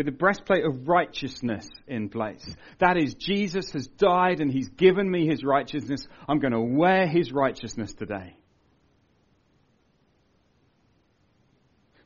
With 0.00 0.06
the 0.06 0.12
breastplate 0.12 0.64
of 0.64 0.88
righteousness 0.88 1.68
in 1.86 2.08
place. 2.08 2.56
That 2.78 2.96
is, 2.96 3.16
Jesus 3.16 3.72
has 3.72 3.86
died 3.86 4.40
and 4.40 4.50
he's 4.50 4.70
given 4.70 5.10
me 5.10 5.26
his 5.26 5.44
righteousness. 5.44 6.08
I'm 6.26 6.38
going 6.38 6.54
to 6.54 6.78
wear 6.78 7.06
his 7.06 7.32
righteousness 7.32 7.92
today. 7.92 8.34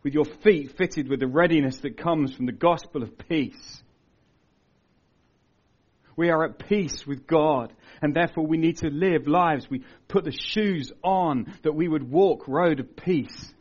with 0.03 0.13
your 0.13 0.25
feet 0.25 0.77
fitted 0.77 1.09
with 1.09 1.21
the 1.21 1.29
readiness 1.29 1.79
that 1.83 1.97
comes 1.97 2.35
from 2.35 2.47
the 2.47 2.53
gospel 2.53 3.05
of 3.05 3.17
peace. 3.29 3.83
We 6.17 6.31
are 6.31 6.45
at 6.45 6.69
peace 6.69 7.07
with 7.07 7.29
God, 7.29 7.73
and 8.03 8.13
therefore 8.13 8.45
we 8.45 8.59
need 8.59 8.79
to 8.79 8.91
live 8.91 9.29
lives. 9.29 9.71
We 9.71 9.85
put 10.09 10.25
the 10.25 10.33
shoes 10.33 10.91
on 11.05 11.55
that 11.63 11.77
we 11.77 11.87
would 11.87 12.11
walk 12.11 12.49
road 12.49 12.81
of 12.81 12.97
peace. 12.97 13.55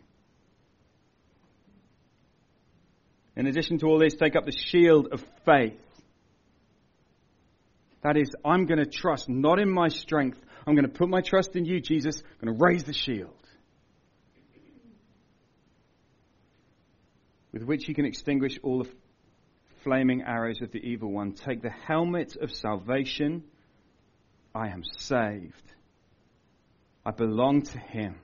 In 3.36 3.48
addition 3.48 3.80
to 3.80 3.88
all 3.88 4.00
this, 4.00 4.16
take 4.16 4.36
up 4.36 4.46
the 4.46 4.52
shield 4.52 5.10
of 5.12 5.26
faith. 5.46 5.80
That 8.04 8.18
is, 8.18 8.36
I'm 8.46 8.66
going 8.66 8.80
to 8.80 8.86
trust 8.86 9.30
not 9.30 9.60
in 9.60 9.70
my 9.70 9.88
strength. 9.88 10.40
I'm 10.68 10.76
going 10.76 10.88
to 10.88 10.92
put 10.92 11.10
my 11.10 11.22
trust 11.22 11.56
in 11.56 11.66
you, 11.66 11.80
Jesus. 11.80 12.22
I'm 12.22 12.48
going 12.48 12.58
to 12.58 12.64
raise 12.64 12.84
the 12.84 12.94
shield. 12.94 13.34
with 17.54 17.64
which 17.64 17.88
you 17.88 17.94
can 17.94 18.06
extinguish 18.06 18.58
all 18.64 18.84
the 18.84 18.90
flaming 19.84 20.24
arrows 20.24 20.62
of 20.62 20.72
the 20.72 20.80
evil 20.80 21.12
one. 21.12 21.34
Take 21.34 21.62
the 21.62 21.70
helmet 21.70 22.36
of 22.36 22.52
salvation. 22.52 23.44
I 24.56 24.70
am 24.70 24.84
saved. 24.98 25.72
I 27.06 27.12
belong 27.12 27.62
to 27.62 27.78
him. 27.78 28.16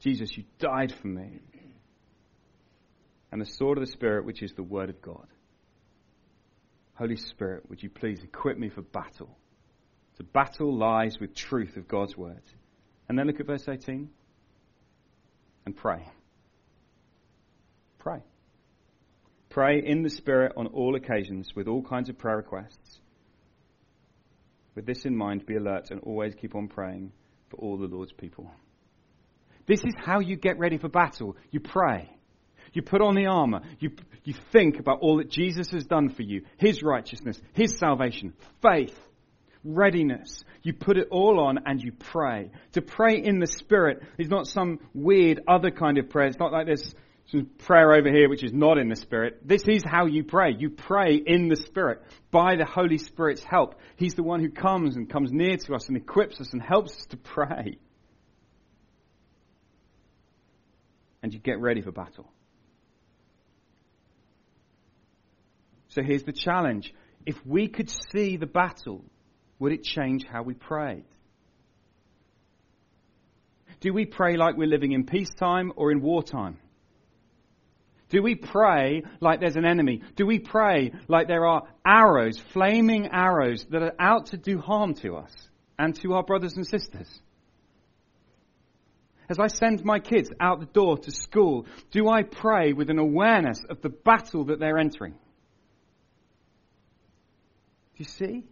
Jesus, 0.00 0.36
you 0.36 0.44
died 0.58 0.92
for 0.92 1.08
me. 1.08 1.40
And 3.32 3.40
the 3.40 3.46
sword 3.46 3.78
of 3.78 3.84
the 3.84 3.90
Spirit, 3.90 4.24
which 4.24 4.42
is 4.42 4.52
the 4.52 4.62
Word 4.62 4.90
of 4.90 5.02
God. 5.02 5.26
Holy 6.94 7.16
Spirit, 7.16 7.68
would 7.68 7.82
you 7.82 7.90
please 7.90 8.22
equip 8.22 8.58
me 8.58 8.68
for 8.70 8.82
battle? 8.82 9.36
To 10.16 10.24
battle 10.24 10.74
lies 10.74 11.18
with 11.20 11.34
truth 11.34 11.76
of 11.76 11.88
God's 11.88 12.16
Word. 12.16 12.42
And 13.08 13.18
then 13.18 13.26
look 13.26 13.40
at 13.40 13.46
verse 13.46 13.68
18 13.68 14.08
and 15.66 15.76
pray. 15.76 16.08
Pray. 17.98 18.22
Pray 19.50 19.82
in 19.84 20.02
the 20.02 20.10
Spirit 20.10 20.52
on 20.56 20.68
all 20.68 20.96
occasions 20.96 21.54
with 21.54 21.68
all 21.68 21.82
kinds 21.82 22.08
of 22.08 22.18
prayer 22.18 22.36
requests. 22.36 23.00
With 24.74 24.86
this 24.86 25.04
in 25.04 25.16
mind, 25.16 25.46
be 25.46 25.56
alert 25.56 25.90
and 25.90 26.00
always 26.00 26.34
keep 26.34 26.54
on 26.54 26.68
praying 26.68 27.12
for 27.50 27.56
all 27.56 27.76
the 27.76 27.86
Lord's 27.86 28.12
people. 28.12 28.50
This 29.66 29.80
is 29.80 29.94
how 29.98 30.20
you 30.20 30.36
get 30.36 30.58
ready 30.58 30.78
for 30.78 30.88
battle. 30.88 31.36
You 31.50 31.60
pray. 31.60 32.15
You 32.72 32.82
put 32.82 33.00
on 33.00 33.14
the 33.14 33.26
armor. 33.26 33.60
You, 33.78 33.90
you 34.24 34.34
think 34.52 34.78
about 34.78 35.00
all 35.00 35.18
that 35.18 35.30
Jesus 35.30 35.70
has 35.70 35.84
done 35.84 36.10
for 36.10 36.22
you 36.22 36.42
His 36.58 36.82
righteousness, 36.82 37.40
His 37.52 37.76
salvation, 37.78 38.34
faith, 38.62 38.98
readiness. 39.64 40.44
You 40.62 40.72
put 40.72 40.96
it 40.96 41.08
all 41.10 41.40
on 41.40 41.60
and 41.66 41.82
you 41.82 41.92
pray. 41.92 42.50
To 42.72 42.82
pray 42.82 43.22
in 43.22 43.38
the 43.38 43.46
Spirit 43.46 44.02
is 44.18 44.28
not 44.28 44.46
some 44.46 44.80
weird 44.94 45.40
other 45.46 45.70
kind 45.70 45.98
of 45.98 46.10
prayer. 46.10 46.26
It's 46.28 46.38
not 46.38 46.52
like 46.52 46.66
this 46.66 46.94
some 47.28 47.46
prayer 47.58 47.92
over 47.92 48.08
here 48.08 48.28
which 48.28 48.44
is 48.44 48.52
not 48.52 48.78
in 48.78 48.88
the 48.88 48.96
Spirit. 48.96 49.40
This 49.44 49.66
is 49.66 49.82
how 49.84 50.06
you 50.06 50.22
pray. 50.22 50.54
You 50.56 50.70
pray 50.70 51.16
in 51.16 51.48
the 51.48 51.56
Spirit 51.56 52.02
by 52.30 52.56
the 52.56 52.64
Holy 52.64 52.98
Spirit's 52.98 53.42
help. 53.42 53.74
He's 53.96 54.14
the 54.14 54.22
one 54.22 54.40
who 54.40 54.50
comes 54.50 54.96
and 54.96 55.10
comes 55.10 55.32
near 55.32 55.56
to 55.56 55.74
us 55.74 55.88
and 55.88 55.96
equips 55.96 56.40
us 56.40 56.52
and 56.52 56.62
helps 56.62 56.92
us 56.96 57.06
to 57.06 57.16
pray. 57.16 57.78
And 61.22 61.32
you 61.34 61.40
get 61.40 61.60
ready 61.60 61.80
for 61.80 61.90
battle. 61.90 62.30
So 65.96 66.02
here's 66.02 66.24
the 66.24 66.32
challenge. 66.32 66.92
If 67.24 67.36
we 67.46 67.68
could 67.68 67.88
see 67.88 68.36
the 68.36 68.46
battle, 68.46 69.02
would 69.58 69.72
it 69.72 69.82
change 69.82 70.26
how 70.30 70.42
we 70.42 70.52
prayed? 70.52 71.06
Do 73.80 73.94
we 73.94 74.04
pray 74.04 74.36
like 74.36 74.58
we're 74.58 74.68
living 74.68 74.92
in 74.92 75.06
peacetime 75.06 75.72
or 75.74 75.90
in 75.90 76.02
wartime? 76.02 76.58
Do 78.10 78.22
we 78.22 78.34
pray 78.34 79.04
like 79.20 79.40
there's 79.40 79.56
an 79.56 79.64
enemy? 79.64 80.02
Do 80.16 80.26
we 80.26 80.38
pray 80.38 80.92
like 81.08 81.28
there 81.28 81.46
are 81.46 81.62
arrows, 81.86 82.38
flaming 82.52 83.08
arrows 83.10 83.64
that 83.70 83.82
are 83.82 83.94
out 83.98 84.26
to 84.26 84.36
do 84.36 84.58
harm 84.58 84.92
to 84.96 85.16
us 85.16 85.32
and 85.78 85.98
to 86.02 86.12
our 86.12 86.22
brothers 86.22 86.56
and 86.56 86.66
sisters? 86.66 87.08
As 89.30 89.38
I 89.38 89.46
send 89.46 89.82
my 89.82 89.98
kids 89.98 90.30
out 90.40 90.60
the 90.60 90.66
door 90.66 90.98
to 90.98 91.10
school, 91.10 91.64
do 91.90 92.06
I 92.10 92.22
pray 92.22 92.74
with 92.74 92.90
an 92.90 92.98
awareness 92.98 93.64
of 93.70 93.80
the 93.80 93.88
battle 93.88 94.44
that 94.44 94.60
they're 94.60 94.78
entering? 94.78 95.14
You 97.96 98.04
see? 98.04 98.44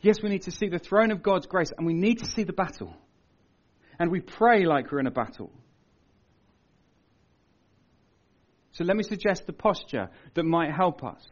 Yes, 0.00 0.16
we 0.22 0.28
need 0.28 0.42
to 0.42 0.50
see 0.50 0.68
the 0.68 0.78
throne 0.78 1.10
of 1.10 1.22
God's 1.22 1.46
grace 1.46 1.72
and 1.76 1.86
we 1.86 1.94
need 1.94 2.18
to 2.18 2.26
see 2.26 2.44
the 2.44 2.52
battle. 2.52 2.94
And 3.98 4.10
we 4.10 4.20
pray 4.20 4.66
like 4.66 4.90
we're 4.90 5.00
in 5.00 5.06
a 5.06 5.10
battle. 5.10 5.50
So 8.72 8.84
let 8.84 8.96
me 8.96 9.04
suggest 9.04 9.46
the 9.46 9.52
posture 9.52 10.10
that 10.34 10.42
might 10.42 10.72
help 10.72 11.04
us. 11.04 11.24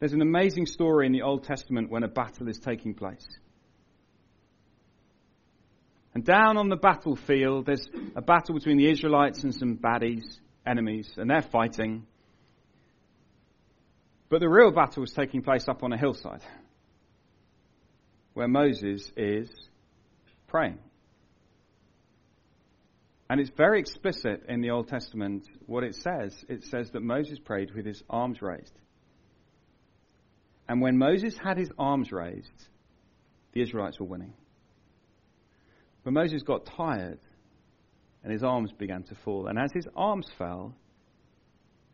There's 0.00 0.12
an 0.12 0.22
amazing 0.22 0.66
story 0.66 1.06
in 1.06 1.12
the 1.12 1.22
Old 1.22 1.44
Testament 1.44 1.90
when 1.90 2.04
a 2.04 2.08
battle 2.08 2.48
is 2.48 2.58
taking 2.58 2.94
place. 2.94 3.26
And 6.14 6.24
down 6.24 6.56
on 6.56 6.68
the 6.68 6.76
battlefield, 6.76 7.66
there's 7.66 7.86
a 8.16 8.22
battle 8.22 8.54
between 8.54 8.78
the 8.78 8.90
Israelites 8.90 9.44
and 9.44 9.54
some 9.54 9.76
baddies, 9.76 10.24
enemies, 10.66 11.12
and 11.16 11.28
they're 11.28 11.42
fighting. 11.42 12.06
But 14.28 14.40
the 14.40 14.48
real 14.48 14.70
battle 14.70 15.02
is 15.04 15.12
taking 15.12 15.42
place 15.42 15.68
up 15.68 15.82
on 15.82 15.92
a 15.92 15.96
hillside 15.96 16.42
where 18.34 18.48
Moses 18.48 19.10
is 19.16 19.50
praying. 20.46 20.78
And 23.30 23.40
it's 23.40 23.50
very 23.56 23.80
explicit 23.80 24.44
in 24.48 24.60
the 24.60 24.70
Old 24.70 24.88
Testament 24.88 25.46
what 25.66 25.84
it 25.84 25.94
says. 25.94 26.34
It 26.48 26.64
says 26.64 26.90
that 26.92 27.02
Moses 27.02 27.38
prayed 27.38 27.74
with 27.74 27.84
his 27.84 28.02
arms 28.08 28.40
raised. 28.40 28.72
And 30.68 30.80
when 30.80 30.98
Moses 30.98 31.36
had 31.42 31.56
his 31.56 31.70
arms 31.78 32.12
raised, 32.12 32.68
the 33.52 33.62
Israelites 33.62 33.98
were 33.98 34.06
winning. 34.06 34.34
But 36.04 36.12
Moses 36.12 36.42
got 36.42 36.66
tired 36.66 37.18
and 38.22 38.32
his 38.32 38.42
arms 38.42 38.72
began 38.72 39.02
to 39.04 39.14
fall. 39.14 39.46
And 39.46 39.58
as 39.58 39.72
his 39.72 39.86
arms 39.96 40.26
fell, 40.38 40.74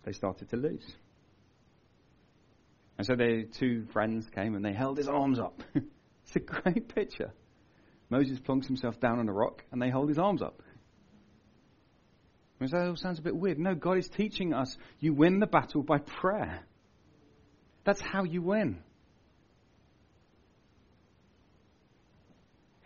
they 0.05 0.13
started 0.13 0.51
to 0.51 0.57
lose. 0.57 0.85
And 2.97 3.07
so 3.07 3.17
the 3.17 3.49
two 3.59 3.87
friends 3.93 4.29
came 4.31 4.55
and 4.55 4.65
they 4.65 4.73
held 4.73 4.99
his 4.99 5.09
arms 5.09 5.39
up. 5.39 5.63
it's 5.75 6.37
a 6.37 6.41
great 6.41 6.95
picture. 6.95 7.33
Moses 8.09 8.39
plunks 8.39 8.67
himself 8.67 9.01
down 9.01 9.19
on 9.19 9.29
a 9.29 9.33
rock 9.33 9.65
and 9.73 9.83
they 9.83 9.91
hold 9.91 10.09
his 10.09 10.19
arms 10.19 10.43
up. 10.43 10.63
That 12.71 12.89
all 12.89 12.97
sounds 12.97 13.19
a 13.19 13.23
bit 13.23 13.37
weird. 13.37 13.59
No, 13.59 13.75
God 13.75 13.99
is 13.99 14.09
teaching 14.09 14.55
us 14.55 14.77
you 14.99 15.13
win 15.13 15.39
the 15.39 15.47
battle 15.47 15.83
by 15.83 15.99
prayer. 15.99 16.61
That's 17.85 18.01
how 18.01 18.25
you 18.25 18.41
win. 18.41 18.79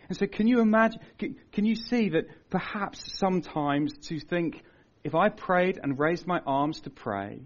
And 0.09 0.17
so, 0.17 0.25
can 0.25 0.47
you 0.47 0.59
imagine, 0.59 0.99
can 1.51 1.65
you 1.65 1.75
see 1.75 2.09
that 2.09 2.25
perhaps 2.49 3.17
sometimes 3.17 3.93
to 4.07 4.19
think, 4.19 4.63
if 5.03 5.13
I 5.13 5.29
prayed 5.29 5.79
and 5.81 5.97
raised 5.97 6.25
my 6.25 6.39
arms 6.45 6.81
to 6.81 6.89
pray, 6.89 7.41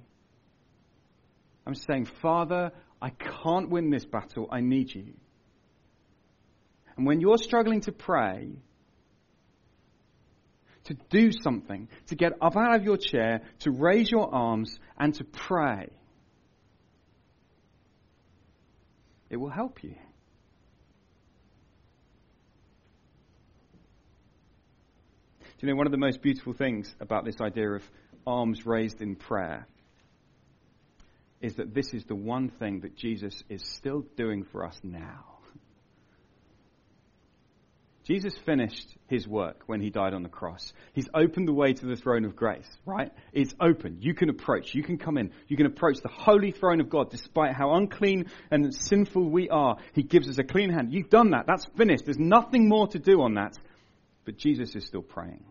I'm 1.66 1.76
saying, 1.76 2.06
Father, 2.22 2.72
I 3.02 3.10
can't 3.10 3.70
win 3.70 3.90
this 3.90 4.06
battle, 4.06 4.48
I 4.52 4.62
need 4.62 4.94
you. 4.94 5.14
And 6.96 7.06
when 7.06 7.22
you're 7.22 7.38
struggling 7.38 7.82
to 7.82 7.92
pray, 7.92 8.52
to 10.86 10.94
do 11.10 11.32
something, 11.32 11.88
to 12.08 12.16
get 12.16 12.34
up 12.42 12.56
out 12.58 12.76
of 12.76 12.84
your 12.84 12.98
chair, 12.98 13.42
to 13.60 13.72
raise 13.72 14.12
your 14.12 14.34
arms, 14.34 14.78
and 14.98 15.14
to 15.16 15.24
pray. 15.24 15.90
It 19.30 19.38
will 19.38 19.50
help 19.50 19.84
you. 19.84 19.96
Do 25.40 25.68
you 25.68 25.74
know 25.74 25.78
one 25.78 25.88
of 25.88 25.92
the 25.92 25.98
most 25.98 26.22
beautiful 26.22 26.52
things 26.54 26.94
about 27.00 27.24
this 27.24 27.40
idea 27.40 27.72
of 27.72 27.84
arms 28.28 28.66
raised 28.66 29.02
in 29.02 29.16
prayer 29.16 29.66
is 31.44 31.56
that 31.56 31.74
this 31.74 31.94
is 31.94 32.06
the 32.06 32.16
one 32.16 32.50
thing 32.50 32.80
that 32.80 32.96
Jesus 32.96 33.44
is 33.50 33.62
still 33.64 34.06
doing 34.16 34.46
for 34.46 34.66
us 34.66 34.80
now. 34.82 35.26
Jesus 38.06 38.34
finished 38.46 38.88
his 39.08 39.28
work 39.28 39.64
when 39.66 39.80
he 39.80 39.90
died 39.90 40.14
on 40.14 40.24
the 40.24 40.30
cross. 40.30 40.74
He's 40.94 41.08
opened 41.14 41.48
the 41.48 41.54
way 41.54 41.74
to 41.74 41.86
the 41.86 41.96
throne 41.96 42.26
of 42.26 42.36
grace, 42.36 42.70
right? 42.86 43.12
It's 43.32 43.54
open. 43.62 43.98
You 44.02 44.14
can 44.14 44.30
approach. 44.30 44.74
You 44.74 44.84
can 44.84 44.98
come 44.98 45.18
in. 45.18 45.32
You 45.48 45.56
can 45.56 45.66
approach 45.66 46.00
the 46.02 46.10
holy 46.10 46.52
throne 46.52 46.82
of 46.82 46.90
God 46.90 47.12
despite 47.12 47.54
how 47.54 47.76
unclean 47.76 48.30
and 48.50 48.74
sinful 48.74 49.30
we 49.30 49.50
are. 49.50 49.78
He 49.94 50.04
gives 50.04 50.28
us 50.28 50.38
a 50.38 50.44
clean 50.44 50.70
hand. 50.70 50.94
You've 50.94 51.10
done 51.10 51.32
that. 51.32 51.46
That's 51.46 51.66
finished. 51.78 52.06
There's 52.06 52.20
nothing 52.20 52.68
more 52.68 52.88
to 52.88 53.00
do 53.00 53.22
on 53.22 53.36
that. 53.36 53.58
But 54.26 54.38
Jesus 54.38 54.76
is 54.76 54.86
still 54.86 55.02
praying. 55.02 55.44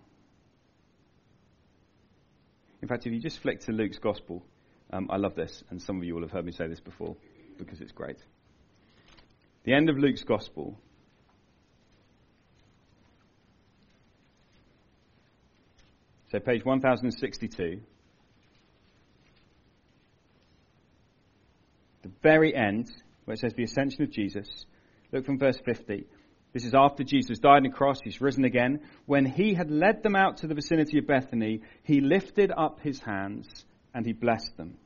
In 2.81 2.88
fact, 2.88 3.07
if 3.07 3.12
you 3.12 3.20
just 3.20 3.40
flick 3.40 3.61
to 3.61 3.72
Luke's 3.72 3.98
gospel, 3.98 4.44
um, 4.92 5.09
I 5.11 5.16
love 5.16 5.35
this, 5.35 5.62
and 5.70 5.81
some 5.81 5.98
of 5.98 6.05
you 6.05 6.14
will 6.14 6.22
have 6.22 6.31
heard 6.31 6.44
me 6.44 6.52
say 6.52 6.68
this 6.68 6.81
before 6.81 7.16
because 7.59 7.81
it's 7.81 7.92
great. 7.92 8.18
The 9.64 9.74
end 9.74 9.88
of 9.88 9.96
Luke's 9.96 10.24
gospel 10.24 10.78
So, 16.33 16.40
page 16.40 16.64
1062. 16.64 17.83
The 22.00 22.11
very 22.22 22.55
end, 22.55 22.90
where 23.26 23.35
it 23.35 23.38
says 23.38 23.52
the 23.55 23.64
ascension 23.64 24.02
of 24.02 24.11
Jesus. 24.11 24.48
Look 25.12 25.26
from 25.26 25.38
verse 25.38 25.59
50. 25.62 26.07
This 26.55 26.64
is 26.64 26.72
after 26.74 27.05
Jesus 27.05 27.38
died 27.38 27.59
on 27.59 27.62
the 27.64 27.68
cross, 27.68 27.98
he's 28.02 28.22
risen 28.22 28.46
again. 28.46 28.81
When 29.05 29.26
he 29.26 29.52
had 29.52 29.70
led 29.70 30.02
them 30.02 30.16
out 30.16 30.38
to 30.38 30.46
the 30.46 30.55
vicinity 30.55 30.98
of 30.98 31.07
Bethany, 31.07 31.61
he 31.83 32.00
lifted 32.00 32.50
up 32.50 32.81
his 32.81 32.98
hands 33.00 33.66
and 33.94 34.07
he 34.07 34.14
blessed 34.14 34.57
them. 34.57 34.78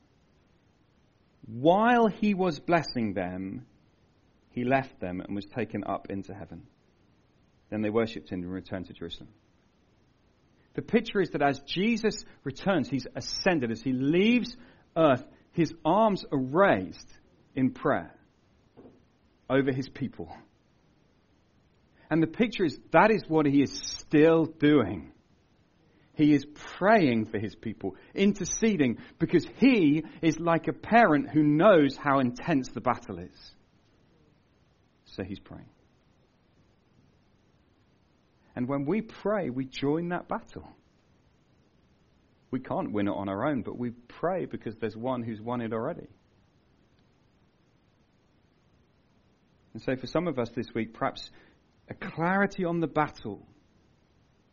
While 1.47 2.07
he 2.07 2.33
was 2.33 2.59
blessing 2.59 3.13
them, 3.13 3.65
he 4.51 4.63
left 4.63 4.99
them 4.99 5.21
and 5.21 5.35
was 5.35 5.45
taken 5.45 5.83
up 5.85 6.07
into 6.09 6.33
heaven. 6.33 6.63
Then 7.69 7.81
they 7.81 7.89
worshipped 7.89 8.29
him 8.29 8.43
and 8.43 8.51
returned 8.51 8.87
to 8.87 8.93
Jerusalem. 8.93 9.29
The 10.75 10.81
picture 10.81 11.21
is 11.21 11.31
that 11.31 11.41
as 11.41 11.59
Jesus 11.61 12.23
returns, 12.43 12.89
he's 12.89 13.07
ascended. 13.15 13.71
As 13.71 13.81
he 13.81 13.93
leaves 13.93 14.55
earth, 14.95 15.25
his 15.51 15.73
arms 15.83 16.23
are 16.31 16.37
raised 16.37 17.11
in 17.55 17.71
prayer 17.71 18.13
over 19.49 19.71
his 19.71 19.89
people. 19.89 20.31
And 22.09 22.21
the 22.21 22.27
picture 22.27 22.63
is 22.63 22.79
that 22.91 23.09
is 23.11 23.23
what 23.27 23.45
he 23.45 23.61
is 23.61 23.71
still 23.73 24.45
doing. 24.45 25.11
He 26.17 26.33
is 26.33 26.47
praying 26.79 27.27
for 27.27 27.37
his 27.37 27.53
people, 27.53 27.95
interceding, 28.15 28.97
because 29.19 29.45
he 29.57 30.03
is 30.23 30.39
like 30.39 30.67
a 30.67 30.73
parent 30.73 31.29
who 31.29 31.43
knows 31.43 31.95
how 31.95 32.17
intense 32.17 32.69
the 32.69 32.81
battle 32.81 33.19
is. 33.19 33.51
So 35.05 35.23
he's 35.23 35.37
praying. 35.37 35.69
And 38.55 38.67
when 38.67 38.85
we 38.85 39.01
pray, 39.01 39.51
we 39.51 39.65
join 39.65 40.09
that 40.09 40.27
battle. 40.27 40.67
We 42.49 42.61
can't 42.61 42.91
win 42.91 43.07
it 43.07 43.13
on 43.13 43.29
our 43.29 43.45
own, 43.47 43.61
but 43.61 43.77
we 43.77 43.91
pray 43.91 44.45
because 44.45 44.75
there's 44.77 44.97
one 44.97 45.21
who's 45.21 45.39
won 45.39 45.61
it 45.61 45.71
already. 45.71 46.07
And 49.75 49.83
so, 49.83 49.95
for 49.95 50.07
some 50.07 50.27
of 50.27 50.39
us 50.39 50.49
this 50.55 50.73
week, 50.73 50.95
perhaps 50.95 51.29
a 51.87 51.93
clarity 51.93 52.65
on 52.65 52.79
the 52.79 52.87
battle. 52.87 53.45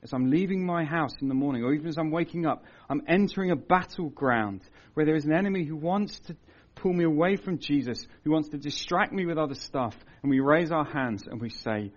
As 0.05 0.13
I'm 0.13 0.31
leaving 0.31 0.65
my 0.65 0.85
house 0.85 1.15
in 1.23 1.29
the 1.29 1.35
morning, 1.35 1.65
or 1.65 1.73
even 1.73 1.89
as 1.89 1.97
I'm 1.97 2.11
waking 2.11 2.45
up, 2.45 2.63
I'm 2.91 3.03
entering 3.09 3.51
a 3.51 3.57
battleground 3.57 4.61
where 4.93 5.07
there 5.07 5.17
is 5.17 5.25
an 5.25 5.33
enemy 5.33 5.65
who 5.65 5.77
wants 5.77 6.21
to 6.27 6.37
pull 6.75 6.93
me 6.93 7.05
away 7.05 7.37
from 7.37 7.59
Jesus, 7.59 8.07
who 8.23 8.31
wants 8.31 8.51
to 8.51 8.59
distract 8.59 9.13
me 9.13 9.25
with 9.25 9.39
other 9.39 9.55
stuff. 9.55 9.97
And 10.23 10.31
we 10.31 10.41
raise 10.41 10.71
our 10.71 10.85
hands 10.85 11.27
and 11.27 11.41
we 11.41 11.49
say, 11.49 11.91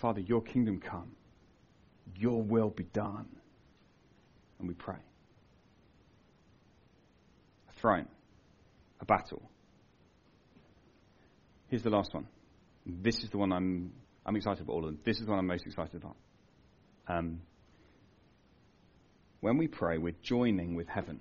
Father, 0.00 0.20
your 0.20 0.40
kingdom 0.40 0.80
come, 0.80 1.12
your 2.16 2.42
will 2.42 2.70
be 2.70 2.84
done. 2.84 3.28
And 4.58 4.68
we 4.68 4.74
pray. 4.74 4.98
A 7.68 7.72
throne, 7.80 8.08
a 9.00 9.04
battle. 9.04 9.42
Here's 11.68 11.82
the 11.82 11.90
last 11.90 12.14
one. 12.14 12.26
This 12.86 13.22
is 13.22 13.30
the 13.30 13.38
one 13.38 13.52
I'm, 13.52 13.92
I'm 14.24 14.36
excited 14.36 14.62
about 14.62 14.72
all 14.74 14.84
of 14.84 14.86
them. 14.86 14.98
This 15.04 15.20
is 15.20 15.26
what 15.26 15.36
I'm 15.36 15.46
most 15.46 15.66
excited 15.66 15.96
about. 15.96 16.16
Um, 17.08 17.40
when 19.40 19.58
we 19.58 19.66
pray, 19.66 19.98
we're 19.98 20.14
joining 20.22 20.76
with 20.76 20.88
heaven. 20.88 21.20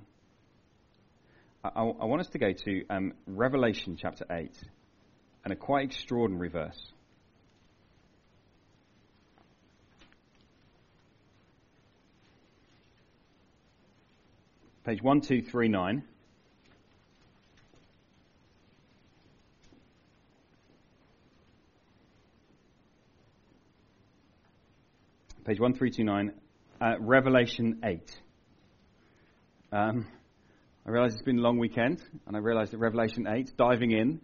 I, 1.64 1.70
I, 1.70 1.82
I 1.82 2.06
want 2.06 2.22
us 2.22 2.28
to 2.30 2.38
go 2.38 2.54
to 2.54 2.86
um, 2.90 3.14
Revelation 3.26 3.98
chapter 4.00 4.26
8 4.30 4.52
and 5.44 5.54
a 5.54 5.56
quite 5.56 5.86
extraordinary 5.86 6.50
verse. 6.50 6.80
Page 14.84 15.02
1239. 15.02 16.04
Page 25.52 25.60
1329, 25.60 26.32
uh, 26.80 26.96
Revelation 27.02 27.82
8. 27.84 28.22
Um, 29.74 30.08
I 30.86 30.90
realize 30.90 31.12
it's 31.12 31.24
been 31.24 31.40
a 31.40 31.42
long 31.42 31.58
weekend, 31.58 32.02
and 32.26 32.38
I 32.38 32.40
realize 32.40 32.72
that 32.72 32.78
Revelation 32.78 33.28
8, 33.28 33.58
diving 33.58 33.92
in 33.92 34.22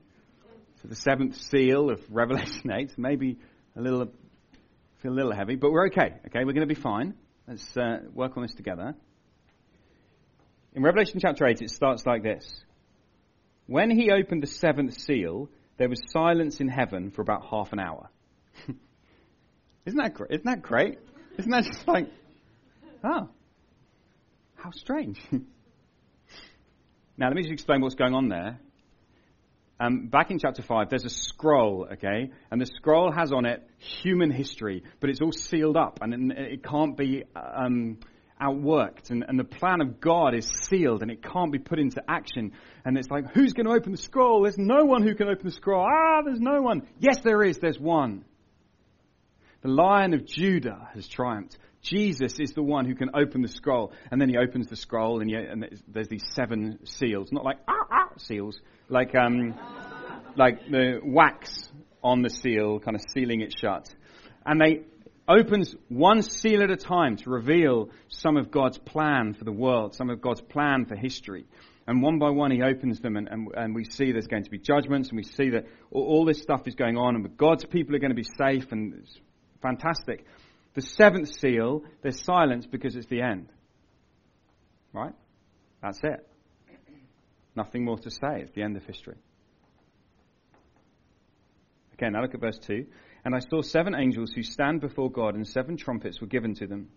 to 0.80 0.88
the 0.88 0.96
seventh 0.96 1.36
seal 1.36 1.90
of 1.90 2.00
Revelation 2.10 2.72
8, 2.72 2.98
maybe 2.98 3.40
a 3.76 3.82
little, 3.82 4.08
feel 5.02 5.12
a 5.12 5.16
little 5.16 5.36
heavy, 5.36 5.58
but 5.58 5.70
we're 5.70 5.88
okay, 5.88 6.14
okay? 6.28 6.46
We're 6.46 6.54
going 6.54 6.66
to 6.66 6.74
be 6.74 6.80
fine. 6.80 7.14
Let's 7.46 7.76
uh, 7.76 8.08
work 8.14 8.38
on 8.38 8.44
this 8.44 8.56
together. 8.56 8.96
In 10.76 10.82
Revelation 10.82 11.20
chapter 11.20 11.46
8, 11.46 11.62
it 11.62 11.72
starts 11.72 12.06
like 12.06 12.24
this 12.24 12.64
When 13.66 13.92
he 13.92 14.12
opened 14.12 14.44
the 14.44 14.48
seventh 14.48 14.94
seal, 14.94 15.50
there 15.78 15.90
was 15.90 16.00
silence 16.08 16.62
in 16.62 16.70
heaven 16.70 17.12
for 17.12 17.22
about 17.22 17.46
half 17.52 17.74
an 17.74 17.82
hour. 17.82 18.10
isn't, 19.86 19.98
that 19.98 20.14
isn't 20.30 20.46
that 20.46 20.62
great? 20.62 21.00
Isn't 21.38 21.52
that 21.52 21.64
just 21.64 21.88
like, 21.88 22.10
oh, 23.04 23.30
how 24.56 24.72
strange. 24.72 25.20
now, 27.18 27.28
let 27.28 27.36
me 27.36 27.44
just 27.44 27.54
explain 27.54 27.82
what's 27.82 27.96
going 27.96 28.14
on 28.14 28.30
there. 28.30 28.60
Um, 29.80 30.08
back 30.08 30.32
in 30.32 30.40
chapter 30.40 30.64
5, 30.64 30.90
there's 30.90 31.06
a 31.06 31.10
scroll, 31.10 31.88
okay? 31.94 32.32
And 32.50 32.60
the 32.60 32.66
scroll 32.66 33.12
has 33.12 33.32
on 33.32 33.46
it 33.46 33.62
human 33.78 34.32
history, 34.32 34.84
but 35.00 35.12
it's 35.12 35.22
all 35.22 35.32
sealed 35.32 35.78
up 35.78 36.00
and 36.02 36.32
it 36.32 36.64
can't 36.64 36.98
be. 36.98 37.24
Um, 37.36 38.00
outworked 38.42 39.10
and, 39.10 39.26
and 39.28 39.40
the 39.40 39.44
plan 39.44 39.82
of 39.82 40.00
God 40.00 40.36
is 40.36 40.48
sealed 40.70 41.02
and 41.02 41.10
it 41.10 41.24
can't 41.24 41.52
be 41.52 41.60
put 41.60 41.80
into 41.80 42.02
action. 42.08 42.52
And 42.86 42.98
it's 42.98 43.10
like, 43.10 43.32
who's 43.34 43.54
going 43.54 43.66
to 43.66 43.74
open 43.74 43.92
the 43.92 43.98
scroll? 43.98 44.44
There's 44.44 44.58
no 44.58 44.86
one 44.86 45.04
who 45.04 45.16
can 45.16 45.28
open 45.28 45.46
the 45.46 45.52
scroll. 45.52 45.86
Ah, 45.86 46.22
there's 46.24 46.40
no 46.40 46.62
one. 46.62 46.88
Yes, 47.00 47.18
there 47.24 47.44
is. 47.44 47.58
There's 47.58 47.80
one. 47.80 48.26
The 49.68 49.74
lion 49.74 50.14
of 50.14 50.26
Judah 50.26 50.88
has 50.94 51.10
triumphed. 51.10 51.58
Jesus 51.82 52.40
is 52.40 52.54
the 52.54 52.64
one 52.64 52.86
who 52.86 52.96
can 52.96 53.10
open 53.14 53.42
the 53.42 53.50
scroll. 53.50 53.92
And 54.10 54.22
then 54.22 54.30
he 54.30 54.38
opens 54.38 54.68
the 54.68 54.78
scroll 54.78 55.20
and, 55.20 55.30
he, 55.30 55.36
and 55.36 55.68
there's 55.90 56.08
these 56.08 56.24
seven 56.32 56.80
seals. 56.86 57.34
Not 57.34 57.44
like, 57.44 57.58
ah, 57.68 57.86
ah, 57.92 58.08
seals. 58.16 58.62
Like, 58.88 59.14
um, 59.14 59.56
like 60.38 60.70
the 60.72 61.02
wax 61.04 61.70
on 62.02 62.22
the 62.22 62.30
seal, 62.30 62.80
kind 62.80 62.96
of 62.96 63.02
sealing 63.14 63.42
it 63.42 63.54
shut. 63.60 63.94
And 64.46 64.62
they 64.62 64.84
opens 65.28 65.76
one 65.90 66.22
seal 66.22 66.64
at 66.64 66.72
a 66.72 66.78
time 66.78 67.18
to 67.18 67.30
reveal 67.30 67.90
some 68.08 68.38
of 68.38 68.50
God's 68.50 68.78
plan 68.78 69.34
for 69.34 69.44
the 69.44 69.52
world, 69.52 69.96
some 69.96 70.10
of 70.10 70.22
God's 70.22 70.40
plan 70.40 70.86
for 70.86 70.96
history. 70.96 71.46
And 71.88 72.02
one 72.02 72.20
by 72.20 72.30
one, 72.30 72.52
he 72.52 72.62
opens 72.62 73.02
them, 73.02 73.18
and, 73.18 73.28
and, 73.28 73.50
and 73.54 73.76
we 73.76 73.84
see 73.84 74.14
there's 74.14 74.28
going 74.28 74.44
to 74.44 74.50
be 74.50 74.60
judgments, 74.60 75.10
and 75.10 75.18
we 75.18 75.24
see 75.24 75.50
that 75.52 75.66
all, 75.92 76.04
all 76.04 76.26
this 76.26 76.42
stuff 76.42 76.68
is 76.68 76.76
going 76.76 76.98
on, 76.98 77.16
and 77.16 77.38
God's 77.38 77.66
people 77.66 77.96
are 77.96 78.00
going 78.00 78.12
to 78.12 78.16
be 78.16 78.28
safe, 78.38 78.72
and 78.72 79.06
fantastic. 79.62 80.26
The 80.74 80.82
seventh 80.82 81.34
seal, 81.40 81.84
there's 82.02 82.24
silence 82.24 82.66
because 82.66 82.96
it's 82.96 83.08
the 83.08 83.22
end. 83.22 83.50
Right? 84.94 85.14
That's 85.82 86.00
it. 86.04 86.28
Nothing 87.56 87.86
more 87.86 87.98
to 87.98 88.12
say. 88.12 88.42
It's 88.42 88.52
the 88.52 88.62
end 88.62 88.78
of 88.78 88.84
history. 88.86 89.18
Okay, 91.96 92.10
now 92.12 92.22
look 92.22 92.36
at 92.36 92.42
verse 92.42 92.60
2. 92.60 92.86
And 93.26 93.36
I 93.36 93.40
saw 93.40 93.62
seven 93.62 93.96
angels 93.96 94.32
who 94.34 94.44
stand 94.44 94.82
before 94.82 95.12
God, 95.12 95.36
and 95.36 95.48
seven 95.48 95.76
trumpets 95.76 96.22
were 96.22 96.28
given 96.28 96.54
to 96.56 96.68
them. 96.68 96.90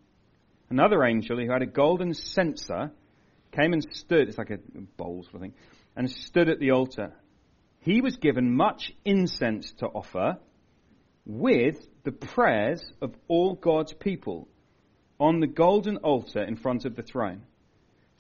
Another 0.69 1.03
angel 1.05 1.39
who 1.39 1.51
had 1.51 1.63
a 1.63 1.67
golden 1.67 2.15
censer 2.15 2.93
came 3.51 3.73
and 3.73 3.83
stood, 3.93 4.29
it's 4.29 4.39
like 4.39 4.51
a 4.51 4.59
bowl 4.97 5.23
sort 5.25 5.37
of 5.37 5.41
thing, 5.41 5.55
and 5.97 6.11
stood 6.11 6.49
at 6.49 6.61
the 6.61 6.71
altar. 6.71 7.13
He 7.81 8.01
was 8.01 8.17
given 8.17 8.55
much 8.55 8.93
incense 9.05 9.73
to 9.79 9.87
offer 9.87 10.39
with 11.25 11.79
the 12.05 12.13
prayers 12.13 12.83
of 13.01 13.15
all 13.29 13.55
God's 13.55 13.93
people 13.93 14.49
on 15.19 15.41
the 15.41 15.47
golden 15.47 15.99
altar 15.99 16.43
in 16.43 16.57
front 16.57 16.85
of 16.85 16.97
the 16.97 17.03
throne. 17.03 17.43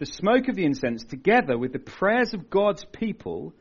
the 0.01 0.07
smoke 0.07 0.49
of 0.49 0.57
the 0.57 0.65
incense, 0.65 1.05
together 1.05 1.59
with 1.59 1.75
the 1.75 1.79
prayers 1.79 2.33
of 2.33 2.49
God's 2.49 2.87
people, 2.87 3.53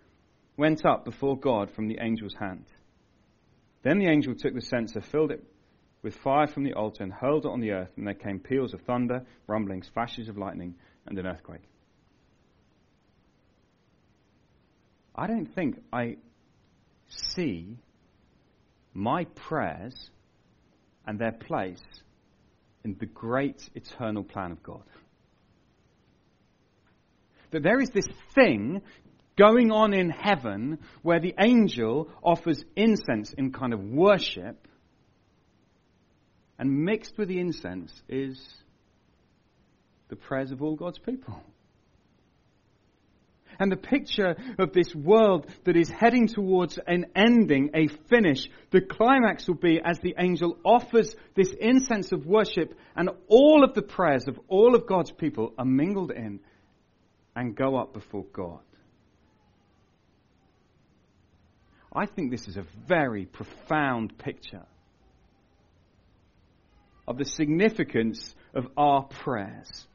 went 0.55 0.85
up 0.85 1.03
before 1.03 1.37
God 1.37 1.69
from 1.69 1.89
the 1.89 1.99
angel's 1.99 2.33
hand. 2.33 2.63
Then 3.83 3.99
the 3.99 4.07
angel 4.07 4.33
took 4.35 4.53
the 4.53 4.61
censer, 4.61 5.01
filled 5.01 5.31
it 5.31 5.43
with 6.01 6.15
fire 6.15 6.47
from 6.47 6.63
the 6.63 6.73
altar, 6.73 7.03
and 7.03 7.11
hurled 7.11 7.45
it 7.45 7.51
on 7.51 7.59
the 7.59 7.71
earth, 7.71 7.91
and 7.97 8.07
there 8.07 8.13
came 8.13 8.39
peals 8.39 8.73
of 8.73 8.79
thunder, 8.81 9.25
rumblings, 9.47 9.89
flashes 9.93 10.29
of 10.29 10.37
lightning, 10.37 10.75
and 11.05 11.19
an 11.19 11.27
earthquake. 11.27 11.67
I 15.13 15.27
don't 15.27 15.53
think 15.53 15.81
I 15.91 16.15
see 17.09 17.77
my 18.99 19.23
prayers 19.25 20.09
and 21.05 21.17
their 21.17 21.31
place 21.31 21.83
in 22.83 22.95
the 22.99 23.05
great 23.05 23.69
eternal 23.73 24.23
plan 24.23 24.51
of 24.51 24.61
God. 24.61 24.83
That 27.51 27.63
there 27.63 27.81
is 27.81 27.89
this 27.89 28.07
thing 28.35 28.81
going 29.37 29.71
on 29.71 29.93
in 29.93 30.09
heaven 30.09 30.79
where 31.01 31.19
the 31.19 31.33
angel 31.39 32.09
offers 32.21 32.63
incense 32.75 33.33
in 33.33 33.51
kind 33.51 33.73
of 33.73 33.79
worship, 33.79 34.67
and 36.59 36.83
mixed 36.83 37.17
with 37.17 37.29
the 37.29 37.39
incense 37.39 37.91
is 38.09 38.37
the 40.09 40.17
prayers 40.17 40.51
of 40.51 40.61
all 40.61 40.75
God's 40.75 40.99
people. 40.99 41.41
And 43.59 43.71
the 43.71 43.77
picture 43.77 44.35
of 44.57 44.71
this 44.71 44.95
world 44.95 45.45
that 45.65 45.75
is 45.75 45.89
heading 45.89 46.27
towards 46.27 46.79
an 46.87 47.07
ending, 47.13 47.71
a 47.73 47.87
finish, 48.07 48.49
the 48.71 48.79
climax 48.79 49.47
will 49.47 49.55
be 49.55 49.81
as 49.83 49.99
the 49.99 50.15
angel 50.17 50.57
offers 50.63 51.13
this 51.35 51.51
incense 51.59 52.13
of 52.13 52.25
worship 52.25 52.73
and 52.95 53.09
all 53.27 53.65
of 53.65 53.73
the 53.73 53.81
prayers 53.81 54.27
of 54.27 54.39
all 54.47 54.75
of 54.75 54.87
God's 54.87 55.11
people 55.11 55.53
are 55.57 55.65
mingled 55.65 56.11
in 56.11 56.39
and 57.35 57.55
go 57.55 57.77
up 57.77 57.93
before 57.93 58.25
God. 58.31 58.59
I 61.91 62.05
think 62.05 62.31
this 62.31 62.47
is 62.47 62.55
a 62.55 62.65
very 62.87 63.25
profound 63.25 64.17
picture 64.17 64.65
of 67.07 67.17
the 67.17 67.25
significance 67.25 68.35
of 68.53 68.67
our 68.77 69.03
prayers. 69.03 69.87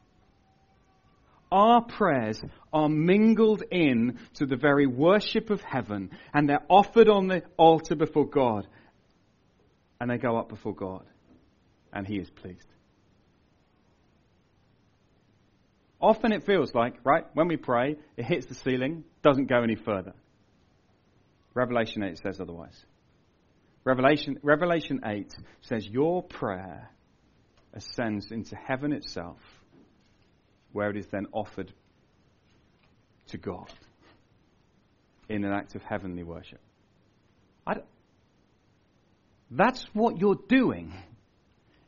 Our 1.55 1.83
prayers 1.83 2.43
are 2.73 2.89
mingled 2.89 3.63
in 3.71 4.19
to 4.35 4.45
the 4.45 4.57
very 4.57 4.89
worship 4.89 5.51
of 5.51 5.61
heaven 5.61 6.11
and 6.33 6.49
they're 6.49 6.67
offered 6.69 7.09
on 7.09 7.29
the 7.29 7.45
altar 7.57 7.95
before 7.95 8.27
God 8.27 8.67
and 10.01 10.11
they 10.11 10.19
go 10.19 10.37
up 10.37 10.49
before 10.49 10.75
God 10.75 11.05
and 11.93 12.09
He 12.09 12.17
is 12.17 12.29
pleased. 12.29 12.67
Often 16.01 16.33
it 16.33 16.45
feels 16.45 16.75
like, 16.75 16.97
right, 17.05 17.25
when 17.35 17.47
we 17.47 17.57
pray, 17.57 17.99
it 18.17 18.25
hits 18.25 18.47
the 18.47 18.55
ceiling, 18.55 19.05
doesn't 19.23 19.47
go 19.47 19.63
any 19.63 19.77
further. 19.77 20.15
Revelation 21.55 22.03
8 22.03 22.19
says 22.19 22.41
otherwise. 22.41 22.85
Revelation, 23.85 24.41
Revelation 24.43 25.03
8 25.07 25.33
says, 25.61 25.87
Your 25.87 26.25
prayer 26.25 26.91
ascends 27.73 28.33
into 28.33 28.57
heaven 28.57 28.93
itself, 28.93 29.39
where 30.75 30.91
it 30.91 30.97
is 30.97 31.07
then 31.07 31.27
offered 31.33 31.73
to 33.29 33.39
God 33.39 33.73
in 35.29 35.45
an 35.45 35.53
act 35.53 35.75
of 35.75 35.83
heavenly 35.83 36.25
worship. 36.25 36.61
that's 39.51 39.87
what 39.93 40.19
you're 40.19 40.41
doing 40.49 40.93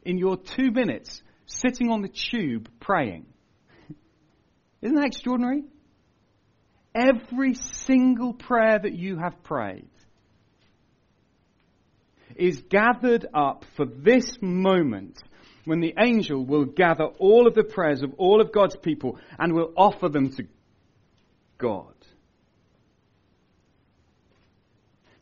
in 0.04 0.18
your 0.18 0.36
two 0.36 0.70
minutes 0.70 1.20
sitting 1.46 1.90
on 1.90 2.00
the 2.00 2.08
tube 2.08 2.68
praying. 2.80 3.26
Isn't 4.80 4.96
that 4.96 5.06
extraordinary? 5.06 5.64
Every 6.94 7.54
single 7.54 8.34
prayer 8.34 8.78
that 8.78 8.94
you 8.94 9.18
have 9.18 9.42
prayed 9.42 9.88
is 12.36 12.62
gathered 12.68 13.26
up 13.34 13.64
for 13.76 13.84
this 13.84 14.38
moment 14.40 15.20
when 15.66 15.80
the 15.80 15.94
angel 15.98 16.44
will 16.44 16.64
gather 16.64 17.04
all 17.18 17.46
of 17.46 17.54
the 17.54 17.64
prayers 17.64 18.02
of 18.02 18.14
all 18.18 18.40
of 18.40 18.52
God's 18.52 18.76
people 18.76 19.18
and 19.38 19.52
will 19.52 19.72
offer 19.76 20.08
them 20.08 20.30
to 20.36 20.44
God. 21.58 21.92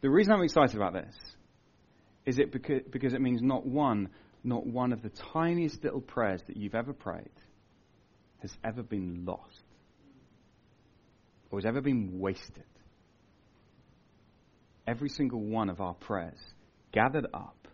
The 0.02 0.10
reason 0.10 0.34
I'm 0.34 0.42
excited 0.42 0.76
about 0.76 0.92
this 0.92 1.14
is 2.26 2.38
it 2.38 2.52
because, 2.52 2.82
because 2.90 3.14
it 3.14 3.22
means 3.22 3.40
not 3.40 3.66
one, 3.66 4.10
not 4.44 4.66
one 4.66 4.92
of 4.92 5.02
the 5.02 5.08
tiniest 5.32 5.82
little 5.82 6.02
prayers 6.02 6.42
that 6.46 6.58
you've 6.58 6.74
ever 6.74 6.92
prayed 6.92 7.30
has 8.42 8.54
ever 8.62 8.82
been 8.82 9.24
lost 9.24 9.62
or 11.50 11.58
has 11.58 11.64
ever 11.64 11.80
been 11.80 12.18
wasted. 12.18 12.64
Every 14.86 15.08
single 15.08 15.40
one 15.40 15.70
of 15.70 15.80
our 15.80 15.94
prayers 15.94 16.38
gathered 16.92 17.28
up 17.32 17.66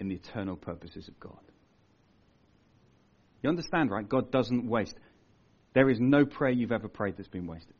in 0.00 0.08
the 0.08 0.16
eternal 0.16 0.56
purposes 0.56 1.06
of 1.06 1.20
God. 1.20 1.38
You 3.42 3.50
understand, 3.50 3.90
right? 3.90 4.08
God 4.08 4.30
doesn't 4.30 4.68
waste. 4.68 4.96
There 5.74 5.90
is 5.90 5.98
no 6.00 6.24
prayer 6.24 6.52
you've 6.52 6.72
ever 6.72 6.88
prayed 6.88 7.16
that's 7.16 7.28
been 7.28 7.46
wasted. 7.46 7.74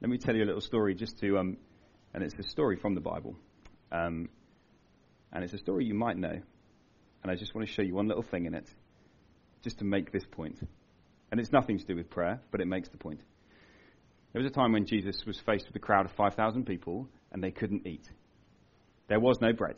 Let 0.00 0.10
me 0.10 0.18
tell 0.18 0.34
you 0.34 0.44
a 0.44 0.46
little 0.46 0.60
story 0.60 0.94
just 0.94 1.18
to, 1.20 1.38
um, 1.38 1.56
and 2.14 2.22
it's 2.22 2.34
a 2.38 2.48
story 2.50 2.76
from 2.76 2.94
the 2.94 3.00
Bible. 3.00 3.36
Um, 3.90 4.28
and 5.32 5.42
it's 5.42 5.54
a 5.54 5.58
story 5.58 5.84
you 5.84 5.94
might 5.94 6.16
know. 6.16 6.40
And 7.22 7.32
I 7.32 7.34
just 7.34 7.54
want 7.54 7.66
to 7.66 7.72
show 7.72 7.82
you 7.82 7.94
one 7.94 8.06
little 8.06 8.22
thing 8.22 8.46
in 8.46 8.54
it, 8.54 8.68
just 9.64 9.78
to 9.78 9.84
make 9.84 10.12
this 10.12 10.24
point. 10.30 10.58
And 11.32 11.40
it's 11.40 11.50
nothing 11.50 11.78
to 11.78 11.84
do 11.84 11.96
with 11.96 12.08
prayer, 12.08 12.40
but 12.52 12.60
it 12.60 12.66
makes 12.66 12.88
the 12.88 12.98
point. 12.98 13.20
There 14.32 14.42
was 14.42 14.50
a 14.50 14.54
time 14.54 14.72
when 14.72 14.86
Jesus 14.86 15.24
was 15.26 15.40
faced 15.44 15.66
with 15.66 15.74
a 15.76 15.80
crowd 15.80 16.04
of 16.04 16.12
5,000 16.12 16.66
people 16.66 17.08
and 17.32 17.42
they 17.42 17.50
couldn't 17.50 17.86
eat. 17.86 18.06
There 19.08 19.18
was 19.18 19.38
no 19.40 19.52
bread. 19.52 19.76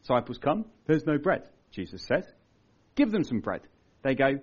Disciples 0.00 0.38
come, 0.38 0.64
there's 0.86 1.04
no 1.06 1.18
bread, 1.18 1.42
Jesus 1.74 2.02
says. 2.06 2.24
Give 2.94 3.10
them 3.10 3.24
some 3.24 3.40
bread. 3.40 3.62
They 4.02 4.14
go, 4.14 4.38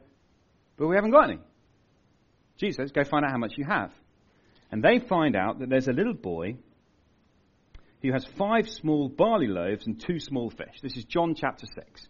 but 0.77 0.87
we 0.87 0.95
haven't 0.95 1.11
got 1.11 1.29
any. 1.29 1.39
Jesus 2.57 2.77
says, 2.77 2.91
go 2.91 3.03
find 3.03 3.25
out 3.25 3.31
how 3.31 3.37
much 3.37 3.53
you 3.57 3.65
have. 3.65 3.91
And 4.71 4.83
they 4.83 4.99
find 4.99 5.35
out 5.35 5.59
that 5.59 5.69
there's 5.69 5.87
a 5.87 5.93
little 5.93 6.13
boy 6.13 6.57
who 8.01 8.11
has 8.11 8.25
five 8.37 8.69
small 8.69 9.09
barley 9.09 9.47
loaves 9.47 9.85
and 9.85 9.99
two 9.99 10.19
small 10.19 10.49
fish. 10.49 10.79
This 10.81 10.97
is 10.97 11.05
John 11.05 11.35
chapter 11.35 11.65
6. 11.65 12.07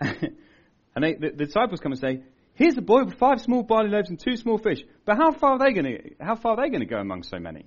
and 0.00 1.04
they, 1.04 1.14
the, 1.14 1.30
the 1.30 1.46
disciples 1.46 1.80
come 1.80 1.92
and 1.92 2.00
say, 2.00 2.22
Here's 2.54 2.76
a 2.78 2.82
boy 2.82 3.04
with 3.04 3.18
five 3.18 3.42
small 3.42 3.62
barley 3.62 3.90
loaves 3.90 4.08
and 4.08 4.18
two 4.18 4.36
small 4.36 4.56
fish. 4.56 4.82
But 5.04 5.16
how 5.18 5.32
far 5.32 5.52
are 5.52 5.58
they 5.58 5.74
going 5.74 6.80
to, 6.80 6.86
go 6.86 6.96
among 6.96 7.22
so 7.22 7.38
many? 7.38 7.66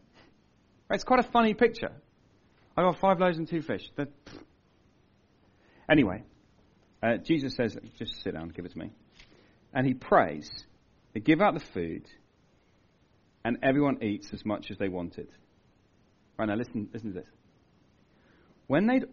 It's 0.89 1.03
quite 1.03 1.19
a 1.19 1.31
funny 1.31 1.53
picture. 1.53 1.91
I've 2.75 2.85
got 2.85 2.99
five 2.99 3.19
loaves 3.19 3.37
and 3.37 3.47
two 3.47 3.61
fish. 3.61 3.83
They're... 3.95 4.07
Anyway, 5.89 6.23
uh, 7.01 7.17
Jesus 7.17 7.55
says, 7.55 7.77
just 7.97 8.21
sit 8.23 8.33
down, 8.33 8.49
give 8.49 8.65
it 8.65 8.73
to 8.73 8.77
me. 8.77 8.91
And 9.73 9.85
he 9.87 9.93
prays. 9.93 10.49
They 11.13 11.19
give 11.19 11.41
out 11.41 11.53
the 11.53 11.65
food, 11.73 12.05
and 13.43 13.57
everyone 13.63 14.03
eats 14.03 14.31
as 14.33 14.45
much 14.45 14.69
as 14.69 14.77
they 14.77 14.89
wanted. 14.89 15.29
Right 16.37 16.47
now, 16.47 16.55
listen, 16.55 16.89
listen 16.93 17.13
to 17.13 17.19
this. 17.19 17.29
When 18.67 18.85
they'd 18.85 19.05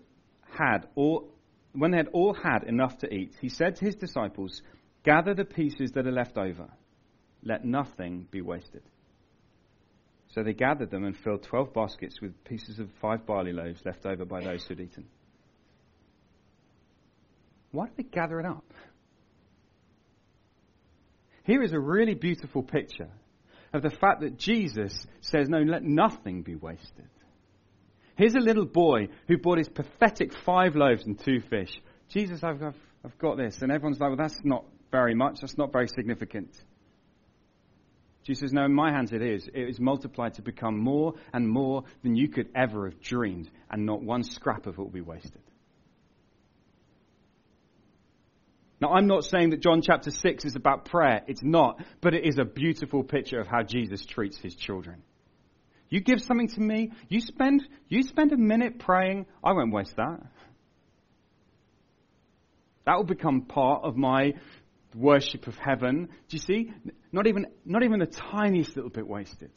had 0.58 0.86
all, 0.94 1.30
when 1.72 1.90
they 1.90 1.96
had 1.96 2.08
all 2.12 2.34
had 2.34 2.64
enough 2.64 2.98
to 2.98 3.12
eat, 3.12 3.32
he 3.40 3.48
said 3.48 3.76
to 3.76 3.84
his 3.84 3.94
disciples, 3.94 4.62
Gather 5.04 5.34
the 5.34 5.44
pieces 5.44 5.92
that 5.92 6.06
are 6.06 6.12
left 6.12 6.36
over. 6.36 6.68
Let 7.42 7.64
nothing 7.64 8.26
be 8.30 8.42
wasted. 8.42 8.82
So 10.34 10.42
they 10.42 10.52
gathered 10.52 10.90
them 10.90 11.04
and 11.04 11.16
filled 11.16 11.44
twelve 11.44 11.72
baskets 11.72 12.20
with 12.20 12.44
pieces 12.44 12.78
of 12.78 12.90
five 13.00 13.24
barley 13.24 13.52
loaves 13.52 13.80
left 13.86 14.04
over 14.04 14.24
by 14.24 14.42
those 14.42 14.64
who 14.64 14.74
had 14.74 14.80
eaten. 14.80 15.06
Why 17.76 17.88
did 17.88 17.96
they 17.98 18.02
gather 18.04 18.40
it 18.40 18.46
up? 18.46 18.64
Here 21.44 21.62
is 21.62 21.74
a 21.74 21.78
really 21.78 22.14
beautiful 22.14 22.62
picture 22.62 23.10
of 23.74 23.82
the 23.82 23.90
fact 23.90 24.22
that 24.22 24.38
Jesus 24.38 25.06
says, 25.20 25.50
No, 25.50 25.58
let 25.58 25.82
nothing 25.82 26.40
be 26.40 26.54
wasted. 26.54 27.10
Here's 28.16 28.34
a 28.34 28.40
little 28.40 28.64
boy 28.64 29.08
who 29.28 29.36
brought 29.36 29.58
his 29.58 29.68
pathetic 29.68 30.32
five 30.46 30.74
loaves 30.74 31.04
and 31.04 31.22
two 31.22 31.42
fish. 31.50 31.70
Jesus, 32.08 32.42
I've, 32.42 32.62
I've, 32.62 32.80
I've 33.04 33.18
got 33.18 33.36
this. 33.36 33.60
And 33.60 33.70
everyone's 33.70 34.00
like, 34.00 34.08
Well, 34.08 34.16
that's 34.16 34.40
not 34.42 34.64
very 34.90 35.14
much. 35.14 35.40
That's 35.42 35.58
not 35.58 35.70
very 35.70 35.88
significant. 35.88 36.56
Jesus 38.24 38.40
says, 38.40 38.52
No, 38.54 38.64
in 38.64 38.72
my 38.72 38.90
hands 38.90 39.12
it 39.12 39.20
is. 39.20 39.46
It 39.52 39.68
is 39.68 39.78
multiplied 39.78 40.32
to 40.34 40.42
become 40.42 40.78
more 40.78 41.12
and 41.34 41.46
more 41.46 41.84
than 42.02 42.16
you 42.16 42.30
could 42.30 42.48
ever 42.56 42.88
have 42.88 43.02
dreamed, 43.02 43.50
and 43.70 43.84
not 43.84 44.02
one 44.02 44.24
scrap 44.24 44.66
of 44.66 44.78
it 44.78 44.78
will 44.78 44.88
be 44.88 45.02
wasted. 45.02 45.42
Now, 48.80 48.92
I'm 48.92 49.06
not 49.06 49.24
saying 49.24 49.50
that 49.50 49.62
John 49.62 49.80
chapter 49.80 50.10
6 50.10 50.44
is 50.44 50.54
about 50.54 50.84
prayer. 50.84 51.22
It's 51.26 51.42
not. 51.42 51.82
But 52.00 52.14
it 52.14 52.26
is 52.26 52.38
a 52.38 52.44
beautiful 52.44 53.02
picture 53.02 53.40
of 53.40 53.46
how 53.46 53.62
Jesus 53.62 54.04
treats 54.04 54.36
his 54.38 54.54
children. 54.54 55.02
You 55.88 56.00
give 56.00 56.20
something 56.20 56.48
to 56.48 56.60
me, 56.60 56.92
you 57.08 57.20
spend, 57.20 57.62
you 57.88 58.02
spend 58.02 58.32
a 58.32 58.36
minute 58.36 58.80
praying, 58.80 59.26
I 59.42 59.52
won't 59.52 59.72
waste 59.72 59.96
that. 59.96 60.20
That 62.86 62.96
will 62.96 63.04
become 63.04 63.42
part 63.42 63.84
of 63.84 63.96
my 63.96 64.34
worship 64.94 65.46
of 65.46 65.56
heaven. 65.56 66.08
Do 66.28 66.36
you 66.36 66.38
see? 66.38 66.72
Not 67.12 67.26
even, 67.26 67.46
not 67.64 67.82
even 67.82 68.00
the 68.00 68.06
tiniest 68.06 68.76
little 68.76 68.90
bit 68.90 69.06
wasted. 69.06 69.50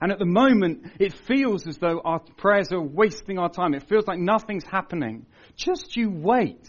And 0.00 0.12
at 0.12 0.18
the 0.18 0.26
moment, 0.26 0.86
it 0.98 1.14
feels 1.26 1.66
as 1.66 1.78
though 1.78 2.00
our 2.04 2.20
prayers 2.36 2.72
are 2.72 2.80
wasting 2.80 3.38
our 3.38 3.48
time. 3.48 3.74
It 3.74 3.88
feels 3.88 4.06
like 4.06 4.18
nothing's 4.18 4.64
happening. 4.64 5.26
Just 5.56 5.96
you 5.96 6.10
wait. 6.10 6.68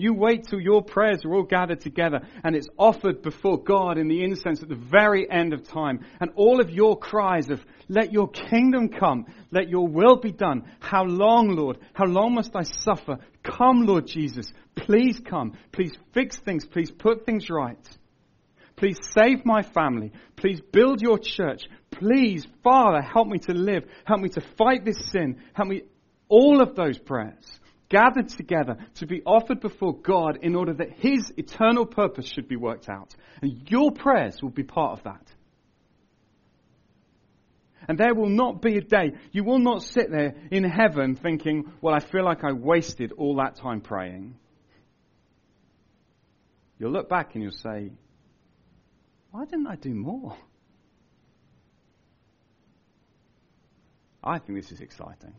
You 0.00 0.14
wait 0.14 0.44
till 0.48 0.60
your 0.60 0.82
prayers 0.82 1.24
are 1.24 1.34
all 1.34 1.42
gathered 1.42 1.80
together 1.82 2.20
and 2.42 2.56
it's 2.56 2.68
offered 2.78 3.20
before 3.20 3.62
God 3.62 3.98
in 3.98 4.08
the 4.08 4.24
incense 4.24 4.62
at 4.62 4.70
the 4.70 4.74
very 4.74 5.30
end 5.30 5.52
of 5.52 5.62
time. 5.62 6.06
And 6.20 6.30
all 6.36 6.60
of 6.60 6.70
your 6.70 6.98
cries 6.98 7.50
of, 7.50 7.60
let 7.88 8.10
your 8.10 8.28
kingdom 8.28 8.88
come, 8.88 9.26
let 9.50 9.68
your 9.68 9.86
will 9.86 10.16
be 10.16 10.32
done. 10.32 10.64
How 10.80 11.04
long, 11.04 11.50
Lord? 11.50 11.78
How 11.92 12.06
long 12.06 12.34
must 12.34 12.56
I 12.56 12.62
suffer? 12.62 13.18
Come, 13.42 13.84
Lord 13.84 14.06
Jesus. 14.06 14.50
Please 14.74 15.20
come. 15.20 15.52
Please 15.70 15.92
fix 16.14 16.38
things. 16.38 16.64
Please 16.64 16.90
put 16.90 17.26
things 17.26 17.50
right. 17.50 17.76
Please 18.76 18.96
save 19.14 19.44
my 19.44 19.60
family. 19.60 20.12
Please 20.36 20.62
build 20.72 21.02
your 21.02 21.18
church. 21.18 21.64
Please, 21.90 22.46
Father, 22.64 23.02
help 23.02 23.28
me 23.28 23.38
to 23.40 23.52
live. 23.52 23.84
Help 24.06 24.20
me 24.20 24.30
to 24.30 24.40
fight 24.56 24.86
this 24.86 25.10
sin. 25.10 25.42
Help 25.52 25.68
me. 25.68 25.82
All 26.30 26.62
of 26.62 26.74
those 26.76 26.96
prayers 26.96 27.59
gathered 27.90 28.28
together 28.30 28.78
to 28.94 29.06
be 29.06 29.20
offered 29.26 29.60
before 29.60 29.98
God 29.98 30.38
in 30.40 30.54
order 30.54 30.72
that 30.74 30.92
His 30.92 31.30
eternal 31.36 31.84
purpose 31.84 32.26
should 32.26 32.48
be 32.48 32.56
worked 32.56 32.88
out. 32.88 33.14
And 33.42 33.68
your 33.68 33.92
prayers 33.92 34.40
will 34.40 34.50
be 34.50 34.62
part 34.62 34.98
of 34.98 35.04
that. 35.04 35.34
And 37.88 37.98
there 37.98 38.14
will 38.14 38.28
not 38.28 38.62
be 38.62 38.76
a 38.76 38.80
day, 38.80 39.12
you 39.32 39.42
will 39.42 39.58
not 39.58 39.82
sit 39.82 40.10
there 40.10 40.34
in 40.50 40.64
heaven 40.64 41.16
thinking, 41.16 41.72
well, 41.80 41.94
I 41.94 41.98
feel 41.98 42.24
like 42.24 42.44
I 42.44 42.52
wasted 42.52 43.12
all 43.12 43.36
that 43.36 43.56
time 43.56 43.80
praying. 43.80 44.36
You'll 46.78 46.92
look 46.92 47.08
back 47.08 47.34
and 47.34 47.42
you'll 47.42 47.52
say, 47.52 47.90
why 49.32 49.44
didn't 49.44 49.66
I 49.66 49.76
do 49.76 49.94
more? 49.94 50.36
I 54.22 54.38
think 54.38 54.60
this 54.60 54.70
is 54.70 54.80
exciting. 54.80 55.34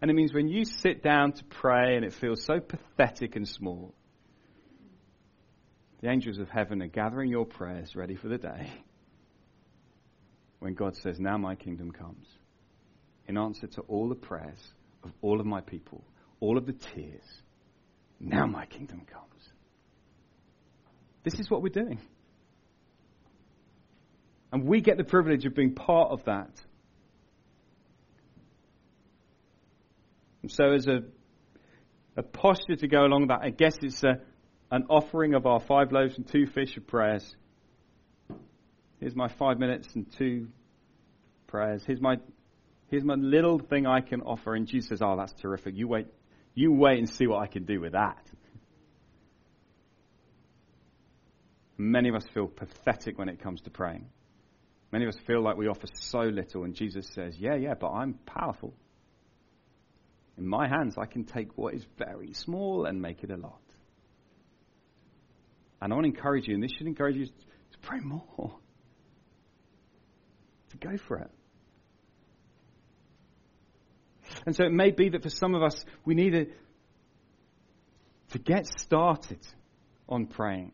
And 0.00 0.10
it 0.10 0.14
means 0.14 0.32
when 0.32 0.48
you 0.48 0.64
sit 0.64 1.02
down 1.02 1.32
to 1.32 1.44
pray 1.44 1.96
and 1.96 2.04
it 2.04 2.12
feels 2.12 2.44
so 2.44 2.60
pathetic 2.60 3.34
and 3.36 3.48
small, 3.48 3.94
the 6.00 6.08
angels 6.08 6.38
of 6.38 6.48
heaven 6.48 6.80
are 6.82 6.88
gathering 6.88 7.30
your 7.30 7.44
prayers 7.44 7.96
ready 7.96 8.14
for 8.14 8.28
the 8.28 8.38
day 8.38 8.70
when 10.60 10.74
God 10.74 10.96
says, 10.96 11.18
Now 11.18 11.36
my 11.36 11.56
kingdom 11.56 11.90
comes. 11.90 12.26
In 13.26 13.36
answer 13.36 13.66
to 13.66 13.82
all 13.82 14.08
the 14.08 14.14
prayers 14.14 14.58
of 15.02 15.10
all 15.20 15.40
of 15.40 15.46
my 15.46 15.60
people, 15.60 16.02
all 16.40 16.56
of 16.56 16.66
the 16.66 16.72
tears, 16.72 17.42
now 18.20 18.46
my 18.46 18.66
kingdom 18.66 19.02
comes. 19.10 19.24
This 21.24 21.38
is 21.40 21.50
what 21.50 21.62
we're 21.62 21.68
doing. 21.68 22.00
And 24.52 24.64
we 24.64 24.80
get 24.80 24.96
the 24.96 25.04
privilege 25.04 25.44
of 25.44 25.54
being 25.54 25.74
part 25.74 26.10
of 26.10 26.24
that. 26.24 26.50
And 30.42 30.50
so, 30.50 30.72
as 30.72 30.86
a, 30.86 31.00
a 32.16 32.22
posture 32.22 32.76
to 32.76 32.88
go 32.88 33.04
along 33.04 33.28
that, 33.28 33.40
I 33.42 33.50
guess 33.50 33.76
it's 33.82 34.02
a, 34.04 34.20
an 34.70 34.84
offering 34.88 35.34
of 35.34 35.46
our 35.46 35.60
five 35.60 35.92
loaves 35.92 36.16
and 36.16 36.26
two 36.26 36.46
fish 36.46 36.76
of 36.76 36.86
prayers. 36.86 37.34
Here's 39.00 39.16
my 39.16 39.28
five 39.28 39.58
minutes 39.58 39.88
and 39.94 40.06
two 40.16 40.48
prayers. 41.46 41.82
Here's 41.86 42.00
my, 42.00 42.16
here's 42.88 43.04
my 43.04 43.14
little 43.14 43.58
thing 43.58 43.86
I 43.86 44.00
can 44.00 44.22
offer. 44.22 44.54
And 44.54 44.66
Jesus 44.66 44.88
says, 44.90 45.02
Oh, 45.02 45.16
that's 45.16 45.32
terrific. 45.34 45.74
You 45.76 45.88
wait, 45.88 46.06
you 46.54 46.72
wait 46.72 46.98
and 46.98 47.08
see 47.08 47.26
what 47.26 47.40
I 47.40 47.46
can 47.46 47.64
do 47.64 47.80
with 47.80 47.92
that. 47.92 48.24
Many 51.76 52.08
of 52.08 52.16
us 52.16 52.24
feel 52.34 52.48
pathetic 52.48 53.18
when 53.18 53.28
it 53.28 53.40
comes 53.40 53.60
to 53.62 53.70
praying. 53.70 54.06
Many 54.90 55.04
of 55.04 55.10
us 55.10 55.20
feel 55.26 55.42
like 55.42 55.56
we 55.56 55.68
offer 55.68 55.86
so 55.94 56.20
little, 56.20 56.64
and 56.64 56.74
Jesus 56.74 57.06
says, 57.14 57.38
Yeah, 57.38 57.54
yeah, 57.54 57.74
but 57.74 57.90
I'm 57.90 58.14
powerful. 58.26 58.74
In 60.38 60.46
my 60.46 60.68
hands, 60.68 60.96
I 60.96 61.06
can 61.06 61.24
take 61.24 61.58
what 61.58 61.74
is 61.74 61.84
very 61.98 62.32
small 62.32 62.84
and 62.84 63.02
make 63.02 63.24
it 63.24 63.30
a 63.30 63.36
lot. 63.36 63.60
And 65.82 65.92
I 65.92 65.96
want 65.96 66.06
to 66.06 66.10
encourage 66.10 66.46
you, 66.46 66.54
and 66.54 66.62
this 66.62 66.70
should 66.72 66.86
encourage 66.86 67.16
you 67.16 67.26
to 67.26 67.78
pray 67.82 67.98
more, 67.98 68.54
to 70.70 70.76
go 70.76 70.96
for 70.96 71.18
it. 71.18 71.30
And 74.46 74.54
so 74.54 74.64
it 74.64 74.72
may 74.72 74.90
be 74.90 75.08
that 75.10 75.22
for 75.22 75.30
some 75.30 75.54
of 75.54 75.62
us, 75.62 75.84
we 76.04 76.14
need 76.14 76.30
to, 78.30 78.38
get 78.38 78.66
started 78.66 79.40
on 80.08 80.26
praying. 80.26 80.70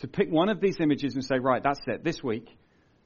To 0.00 0.08
pick 0.08 0.28
one 0.28 0.48
of 0.48 0.60
these 0.60 0.80
images 0.80 1.14
and 1.14 1.24
say, 1.24 1.38
right, 1.38 1.62
that's 1.62 1.80
it, 1.86 2.02
this 2.02 2.22
week, 2.22 2.48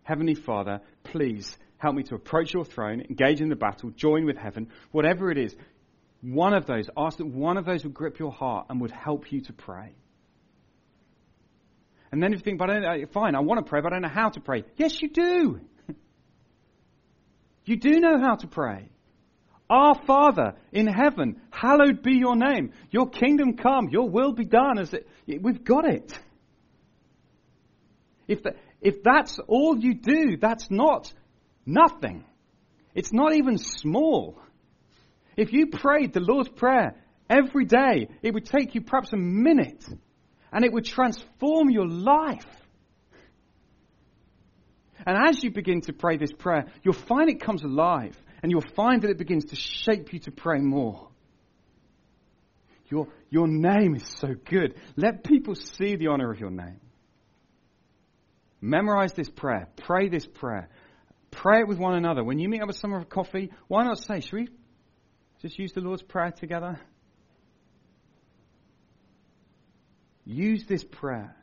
Heavenly 0.03 0.35
Father, 0.35 0.81
please 1.05 1.59
Help 1.79 1.95
me 1.95 2.03
to 2.05 2.15
approach 2.15 2.55
your 2.55 2.65
throne, 2.65 3.03
engage 3.03 3.41
in 3.41 3.49
the 3.49 3.57
battle, 3.57 3.91
join 3.91 4.25
with 4.25 4.37
heaven, 4.37 4.69
whatever 4.93 5.31
it 5.31 5.39
is. 5.39 5.55
One 6.23 6.55
of 6.55 6.67
those, 6.67 6.89
ask 6.97 7.19
that 7.19 7.27
one 7.27 7.59
of 7.59 7.67
those 7.67 7.85
would 7.85 7.95
grip 7.95 8.19
your 8.19 8.33
heart 8.33 8.67
and 8.71 8.81
would 8.81 8.91
help 8.91 9.31
you 9.31 9.43
to 9.43 9.53
pray. 9.53 9.95
And 12.11 12.23
then 12.23 12.33
if 12.33 12.41
you 12.41 12.45
think, 12.45 12.59
but 12.59 12.71
I 12.71 12.81
don't, 12.81 13.05
uh, 13.05 13.07
fine, 13.13 13.35
I 13.35 13.41
want 13.41 13.65
to 13.65 13.69
pray, 13.69 13.81
but 13.81 13.93
I 13.93 13.97
don't 13.97 14.03
know 14.03 14.09
how 14.09 14.31
to 14.31 14.41
pray. 14.41 14.65
Yes, 14.77 15.03
you 15.03 15.11
do. 15.11 15.61
you 17.67 17.77
do 17.77 18.01
know 18.01 18.19
how 18.19 18.37
to 18.37 18.47
pray. 18.47 18.89
Our 19.69 19.97
Father 20.07 20.55
in 20.73 20.87
heaven, 20.87 21.41
hallowed 21.51 22.03
be 22.03 22.15
your 22.15 22.37
name. 22.37 22.73
Your 22.91 23.09
kingdom 23.11 23.57
come, 23.57 23.89
your 23.91 24.09
will 24.09 24.33
be 24.33 24.45
done. 24.45 24.79
As 24.79 24.95
it, 24.95 25.07
we've 25.27 25.63
got 25.65 25.85
it. 25.85 26.17
If, 28.29 28.43
the, 28.43 28.55
if 28.81 29.03
that's 29.03 29.39
all 29.41 29.77
you 29.77 29.95
do, 29.95 30.37
that's 30.37 30.71
not 30.71 31.13
Nothing. 31.67 32.25
It's 32.95 33.13
not 33.13 33.35
even 33.35 33.59
small. 33.59 34.41
If 35.37 35.53
you 35.53 35.67
prayed 35.67 36.13
the 36.13 36.21
Lord's 36.21 36.49
Prayer 36.49 36.95
every 37.29 37.65
day, 37.65 38.09
it 38.23 38.33
would 38.33 38.47
take 38.47 38.75
you 38.75 38.81
perhaps 38.81 39.13
a 39.13 39.17
minute 39.17 39.85
and 40.53 40.65
it 40.65 40.73
would 40.73 40.85
transform 40.85 41.69
your 41.69 41.87
life. 41.87 42.47
And 45.05 45.17
as 45.29 45.43
you 45.43 45.51
begin 45.51 45.83
to 45.83 45.93
pray 45.93 46.17
this 46.17 46.33
prayer, 46.33 46.67
you'll 46.83 46.95
find 46.95 47.29
it 47.29 47.41
comes 47.41 47.63
alive 47.63 48.17
and 48.43 48.51
you'll 48.51 48.65
find 48.75 49.03
that 49.03 49.11
it 49.11 49.19
begins 49.19 49.47
to 49.47 49.57
shape 49.57 50.13
you 50.13 50.21
to 50.21 50.31
pray 50.31 50.61
more. 50.61 51.09
Your, 52.89 53.09
your 53.31 53.49
name 53.49 53.97
is 53.97 54.05
so 54.19 54.35
good. 54.45 54.75
Let 54.97 55.25
people 55.25 55.55
see 55.55 55.97
the 55.97 56.07
honor 56.09 56.31
of 56.31 56.39
your 56.39 56.51
name. 56.51 56.81
Memorize 58.61 59.13
this 59.13 59.29
prayer. 59.29 59.69
Pray 59.77 60.09
this 60.09 60.27
prayer. 60.27 60.69
Pray 61.31 61.61
it 61.61 61.69
with 61.69 61.79
one 61.79 61.95
another. 61.95 62.25
When 62.25 62.39
you 62.39 62.49
meet 62.49 62.61
up 62.61 62.69
with 62.69 62.77
someone 62.77 63.03
for 63.03 63.07
coffee, 63.07 63.51
why 63.69 63.85
not 63.85 63.99
say, 63.99 64.21
should 64.21 64.33
we 64.33 64.49
just 65.43 65.59
use 65.59 65.73
the 65.73 65.81
Lord's 65.81 66.03
Prayer 66.03 66.33
together? 66.33 66.81
Use 70.25 70.65
this 70.67 70.83
prayer 70.83 71.37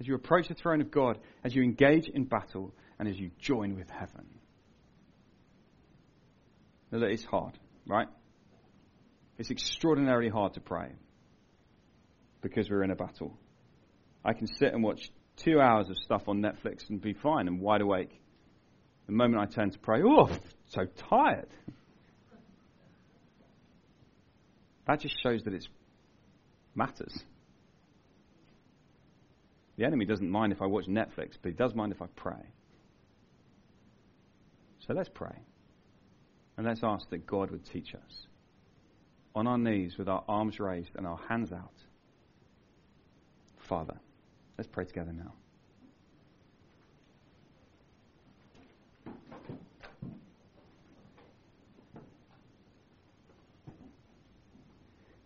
as 0.00 0.06
you 0.06 0.14
approach 0.14 0.48
the 0.48 0.54
throne 0.54 0.80
of 0.80 0.90
God, 0.90 1.18
as 1.44 1.54
you 1.54 1.62
engage 1.62 2.08
in 2.08 2.24
battle, 2.24 2.74
and 2.98 3.08
as 3.08 3.18
you 3.18 3.30
join 3.38 3.76
with 3.76 3.88
heaven. 3.88 4.26
Now, 6.90 7.06
it's 7.06 7.24
hard, 7.24 7.58
right? 7.86 8.08
It's 9.38 9.50
extraordinarily 9.50 10.28
hard 10.28 10.54
to 10.54 10.60
pray 10.60 10.92
because 12.42 12.68
we're 12.68 12.82
in 12.82 12.90
a 12.90 12.96
battle. 12.96 13.38
I 14.24 14.34
can 14.34 14.46
sit 14.46 14.74
and 14.74 14.82
watch 14.82 15.10
two 15.36 15.58
hours 15.60 15.88
of 15.88 15.96
stuff 15.96 16.28
on 16.28 16.42
Netflix 16.42 16.90
and 16.90 17.00
be 17.00 17.14
fine 17.14 17.48
and 17.48 17.60
wide 17.60 17.80
awake. 17.80 18.20
The 19.06 19.12
moment 19.12 19.42
I 19.42 19.52
turn 19.52 19.70
to 19.70 19.78
pray, 19.78 20.00
oh, 20.04 20.30
so 20.68 20.86
tired. 21.08 21.48
That 24.86 25.00
just 25.00 25.14
shows 25.22 25.42
that 25.44 25.54
it 25.54 25.66
matters. 26.74 27.24
The 29.76 29.84
enemy 29.84 30.04
doesn't 30.04 30.28
mind 30.28 30.52
if 30.52 30.60
I 30.60 30.66
watch 30.66 30.86
Netflix, 30.86 31.32
but 31.40 31.50
he 31.50 31.52
does 31.52 31.74
mind 31.74 31.92
if 31.92 32.02
I 32.02 32.06
pray. 32.14 32.52
So 34.86 34.94
let's 34.94 35.08
pray. 35.08 35.36
And 36.56 36.66
let's 36.66 36.80
ask 36.82 37.08
that 37.10 37.26
God 37.26 37.50
would 37.50 37.64
teach 37.64 37.94
us. 37.94 38.26
On 39.34 39.46
our 39.46 39.56
knees 39.56 39.96
with 39.96 40.08
our 40.08 40.22
arms 40.28 40.60
raised 40.60 40.90
and 40.96 41.06
our 41.06 41.18
hands 41.28 41.52
out. 41.52 41.72
Father, 43.68 43.98
let's 44.58 44.68
pray 44.70 44.84
together 44.84 45.12
now. 45.12 45.32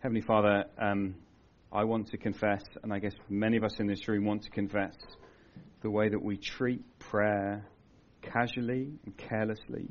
Heavenly 0.07 0.21
Father, 0.21 0.63
um, 0.77 1.15
I 1.69 1.83
want 1.83 2.11
to 2.11 2.17
confess, 2.17 2.63
and 2.81 2.93
I 2.93 2.99
guess 2.99 3.11
many 3.27 3.57
of 3.57 3.65
us 3.65 3.77
in 3.77 3.87
this 3.87 4.07
room 4.07 4.23
want 4.23 4.43
to 4.43 4.49
confess, 4.49 4.95
the 5.81 5.89
way 5.91 6.07
that 6.07 6.23
we 6.23 6.37
treat 6.37 6.81
prayer 6.97 7.65
casually 8.21 8.93
and 9.05 9.17
carelessly. 9.17 9.89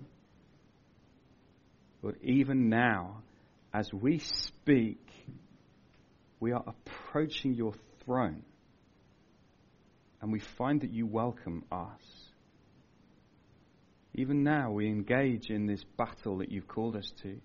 But 2.02 2.14
even 2.22 2.70
now, 2.70 3.24
as 3.74 3.92
we 3.92 4.20
speak, 4.20 5.06
we 6.40 6.52
are 6.52 6.64
approaching 6.66 7.52
your 7.52 7.74
throne. 8.06 8.42
And 10.22 10.32
we 10.32 10.40
find 10.56 10.80
that 10.80 10.94
you 10.94 11.06
welcome 11.06 11.62
us. 11.70 12.30
Even 14.14 14.44
now, 14.44 14.70
we 14.70 14.86
engage 14.86 15.50
in 15.50 15.66
this 15.66 15.84
battle 15.98 16.38
that 16.38 16.50
you've 16.50 16.68
called 16.68 16.96
us 16.96 17.12
to. 17.20 17.36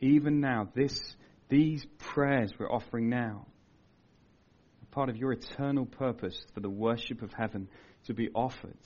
Even 0.00 0.40
now, 0.40 0.66
this, 0.74 0.98
these 1.48 1.86
prayers 1.98 2.52
we're 2.58 2.70
offering 2.70 3.08
now 3.08 3.46
are 4.82 4.86
part 4.90 5.08
of 5.08 5.16
your 5.16 5.32
eternal 5.32 5.86
purpose 5.86 6.36
for 6.54 6.60
the 6.60 6.70
worship 6.70 7.22
of 7.22 7.32
heaven 7.32 7.68
to 8.06 8.14
be 8.14 8.28
offered 8.34 8.78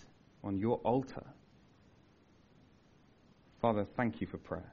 on 0.42 0.58
your 0.58 0.76
altar. 0.78 1.26
Father, 3.60 3.86
thank 3.96 4.20
you 4.20 4.26
for 4.26 4.38
prayer. 4.38 4.72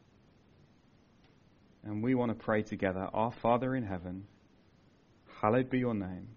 And 1.84 2.04
we 2.04 2.16
want 2.16 2.38
to 2.38 2.44
pray 2.44 2.64
together 2.64 3.08
Our 3.14 3.32
Father 3.42 3.76
in 3.76 3.84
heaven, 3.84 4.26
hallowed 5.42 5.70
be 5.70 5.80
your 5.80 5.94
name. 5.94 6.28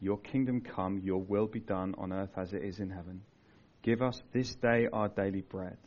Your 0.00 0.18
kingdom 0.18 0.60
come, 0.60 1.00
your 1.02 1.22
will 1.22 1.46
be 1.46 1.60
done 1.60 1.94
on 1.98 2.12
earth 2.12 2.30
as 2.36 2.52
it 2.52 2.62
is 2.62 2.78
in 2.78 2.90
heaven. 2.90 3.22
Give 3.82 4.02
us 4.02 4.20
this 4.32 4.54
day 4.56 4.86
our 4.92 5.08
daily 5.08 5.40
bread. 5.40 5.78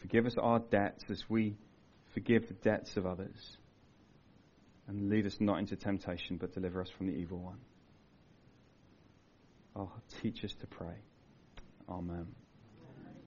Forgive 0.00 0.26
us 0.26 0.34
our 0.40 0.58
debts 0.58 1.02
as 1.10 1.24
we 1.28 1.56
forgive 2.14 2.48
the 2.48 2.54
debts 2.54 2.96
of 2.96 3.04
others. 3.06 3.58
And 4.86 5.10
lead 5.10 5.26
us 5.26 5.36
not 5.40 5.58
into 5.58 5.76
temptation, 5.76 6.36
but 6.36 6.54
deliver 6.54 6.80
us 6.80 6.88
from 6.96 7.08
the 7.08 7.14
evil 7.14 7.38
one. 7.38 7.58
Oh, 9.76 9.90
teach 10.22 10.44
us 10.44 10.54
to 10.60 10.66
pray. 10.66 10.94
Amen. 11.88 12.26